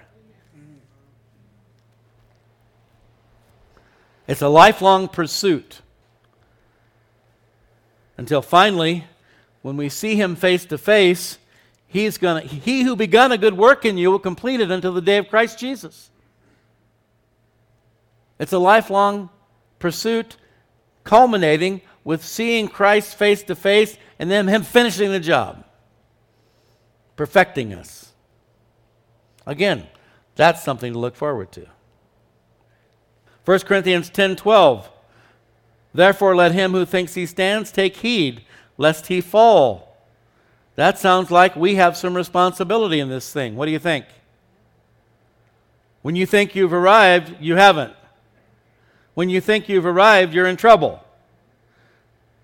[4.26, 5.80] It's a lifelong pursuit
[8.18, 9.06] until finally,
[9.62, 11.38] when we see him face to face,
[11.86, 15.00] he's gonna, he who begun a good work in you will complete it until the
[15.00, 16.10] day of Christ Jesus.
[18.38, 19.30] It's a lifelong
[19.78, 20.36] pursuit
[21.04, 25.64] culminating with seeing Christ face to face and then him finishing the job,
[27.16, 28.12] perfecting us.
[29.46, 29.86] Again,
[30.36, 31.66] that's something to look forward to.
[33.44, 34.90] 1 Corinthians 10 12.
[35.94, 38.42] Therefore, let him who thinks he stands take heed
[38.76, 39.96] lest he fall.
[40.76, 43.56] That sounds like we have some responsibility in this thing.
[43.56, 44.04] What do you think?
[46.02, 47.94] When you think you've arrived, you haven't.
[49.18, 51.02] When you think you've arrived, you're in trouble.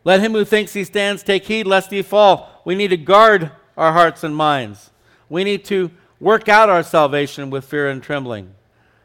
[0.02, 2.62] Let him who thinks he stands take heed lest he fall.
[2.64, 4.90] We need to guard our hearts and minds.
[5.28, 8.56] We need to work out our salvation with fear and trembling.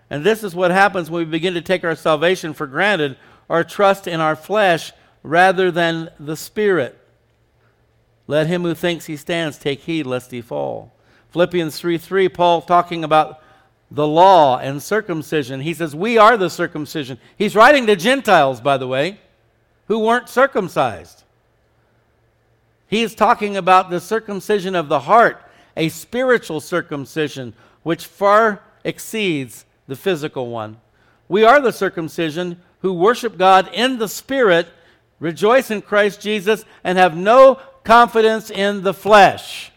[0.10, 3.18] And this is what happens when we begin to take our salvation for granted
[3.52, 4.92] our trust in our flesh
[5.22, 7.00] rather than the Spirit.
[8.26, 10.92] Let him who thinks he stands take heed lest he fall.
[11.30, 13.44] Philippians 3 3, Paul talking about
[13.92, 15.62] the law and circumcision.
[15.62, 17.20] He says, We are the circumcision.
[17.38, 19.20] He's writing to Gentiles, by the way,
[19.88, 21.24] who weren't circumcised.
[22.88, 25.42] He is talking about the circumcision of the heart,
[25.78, 30.78] a spiritual circumcision, which far exceeds the physical one.
[31.28, 34.68] We are the circumcision who worship God in the Spirit,
[35.20, 39.72] rejoice in Christ Jesus, and have no confidence in the flesh.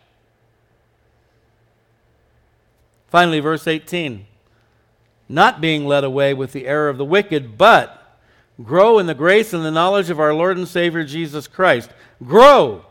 [3.13, 4.25] Finally, verse 18
[5.29, 8.19] not being led away with the error of the wicked, but
[8.63, 11.91] grow in the grace and the knowledge of our Lord and Savior Jesus Christ.
[12.25, 12.87] Grow.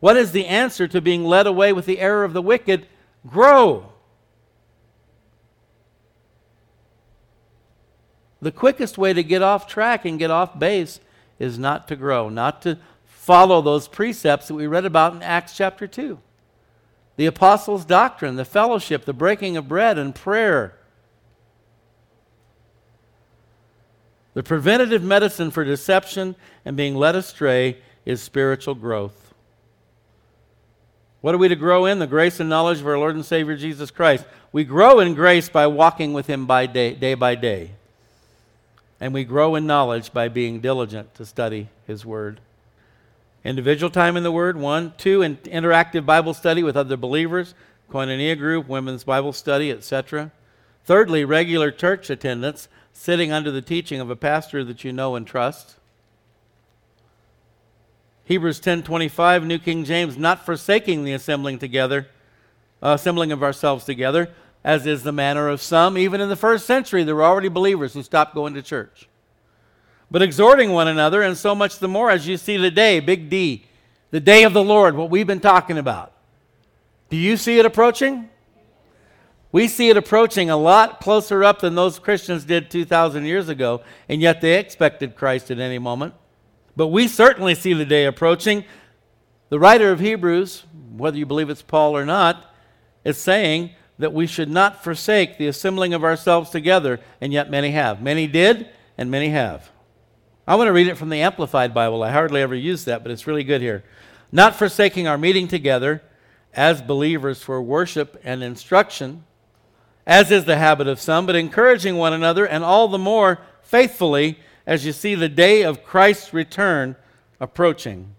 [0.00, 2.86] What is the answer to being led away with the error of the wicked?
[3.28, 3.92] Grow.
[8.40, 10.98] The quickest way to get off track and get off base
[11.38, 15.56] is not to grow, not to follow those precepts that we read about in Acts
[15.56, 16.18] chapter 2
[17.16, 20.74] the apostles' doctrine, the fellowship, the breaking of bread, and prayer.
[24.34, 29.34] The preventative medicine for deception and being led astray is spiritual growth.
[31.20, 31.98] What are we to grow in?
[31.98, 34.24] The grace and knowledge of our Lord and Savior Jesus Christ.
[34.50, 37.72] We grow in grace by walking with Him by day, day by day.
[38.98, 42.40] And we grow in knowledge by being diligent to study His Word.
[43.44, 44.94] Individual time in the Word, one.
[44.96, 47.54] Two, in interactive Bible study with other believers,
[47.90, 50.30] koinonia group, women's Bible study, etc.
[50.84, 55.26] Thirdly, regular church attendance, sitting under the teaching of a pastor that you know and
[55.26, 55.76] trust.
[58.24, 62.06] Hebrews 10:25, New King James, not forsaking the assembling together,
[62.80, 64.30] uh, assembling of ourselves together,
[64.62, 65.98] as is the manner of some.
[65.98, 69.08] Even in the first century, there were already believers who stopped going to church
[70.12, 73.30] but exhorting one another, and so much the more as you see the day, big
[73.30, 73.64] D,
[74.10, 76.12] the day of the Lord, what we've been talking about.
[77.08, 78.28] Do you see it approaching?
[79.52, 83.82] We see it approaching a lot closer up than those Christians did 2,000 years ago,
[84.06, 86.12] and yet they expected Christ at any moment.
[86.76, 88.64] But we certainly see the day approaching.
[89.48, 92.54] The writer of Hebrews, whether you believe it's Paul or not,
[93.02, 97.70] is saying that we should not forsake the assembling of ourselves together, and yet many
[97.70, 98.02] have.
[98.02, 99.70] Many did, and many have.
[100.46, 102.02] I want to read it from the Amplified Bible.
[102.02, 103.84] I hardly ever use that, but it's really good here.
[104.32, 106.02] Not forsaking our meeting together
[106.52, 109.24] as believers for worship and instruction,
[110.04, 114.38] as is the habit of some, but encouraging one another, and all the more faithfully
[114.66, 116.96] as you see the day of Christ's return
[117.38, 118.14] approaching.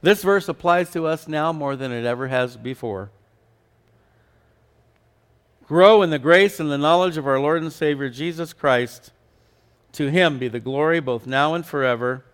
[0.00, 3.10] This verse applies to us now more than it ever has before.
[5.66, 9.12] Grow in the grace and the knowledge of our Lord and Savior Jesus Christ
[9.94, 12.24] to him be the glory both now and forever.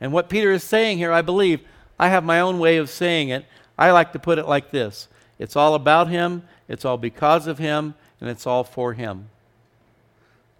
[0.00, 1.60] And what Peter is saying here, I believe,
[1.98, 3.44] I have my own way of saying it.
[3.78, 7.58] I like to put it like this it's all about him, it's all because of
[7.58, 9.28] him, and it's all for him.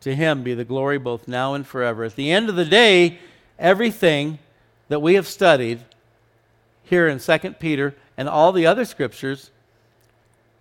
[0.00, 2.04] To him be the glory both now and forever.
[2.04, 3.18] At the end of the day,
[3.58, 4.40] everything
[4.88, 5.80] that we have studied
[6.82, 9.50] here in 2 Peter and all the other scriptures,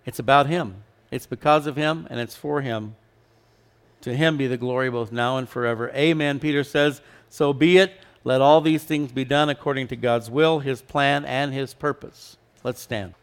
[0.06, 0.84] it's about him.
[1.10, 2.96] It's because of him and it's for him.
[4.02, 5.92] To him be the glory both now and forever.
[5.92, 6.40] Amen.
[6.40, 7.94] Peter says, So be it.
[8.24, 12.38] Let all these things be done according to God's will, his plan, and his purpose.
[12.64, 13.16] Let's stand.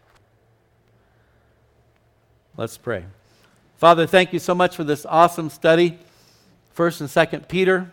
[2.56, 3.04] Let's pray.
[3.76, 5.98] Father, thank you so much for this awesome study.
[6.76, 7.92] 1st and 2nd Peter.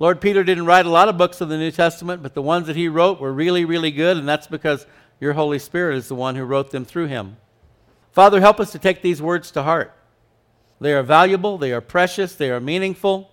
[0.00, 2.66] Lord, Peter didn't write a lot of books of the New Testament, but the ones
[2.66, 4.86] that he wrote were really, really good, and that's because
[5.20, 7.36] your Holy Spirit is the one who wrote them through him.
[8.10, 9.96] Father, help us to take these words to heart.
[10.82, 13.30] They are valuable, they are precious, they are meaningful.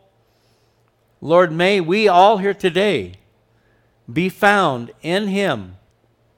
[1.19, 3.13] Lord, may we all here today
[4.11, 5.77] be found in Him,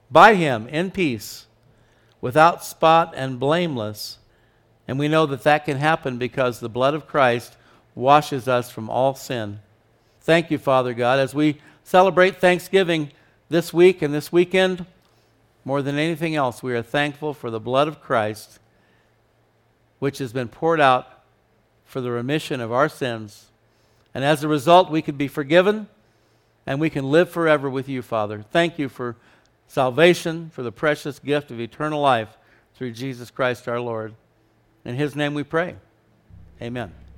[0.10, 1.48] by Him, in peace,
[2.22, 4.20] without spot and blameless.
[4.88, 7.58] And we know that that can happen because the blood of Christ
[7.94, 9.60] washes us from all sin.
[10.22, 11.20] Thank you, Father God.
[11.20, 13.12] As we celebrate Thanksgiving
[13.50, 14.86] this week and this weekend,
[15.66, 18.61] more than anything else, we are thankful for the blood of Christ,
[20.02, 21.22] which has been poured out
[21.86, 23.52] for the remission of our sins.
[24.16, 25.88] And as a result, we can be forgiven
[26.66, 28.44] and we can live forever with you, Father.
[28.52, 29.16] Thank you for
[29.68, 32.36] salvation, for the precious gift of eternal life
[32.74, 34.16] through Jesus Christ our Lord.
[34.84, 35.76] In his name we pray.
[36.60, 37.01] Amen.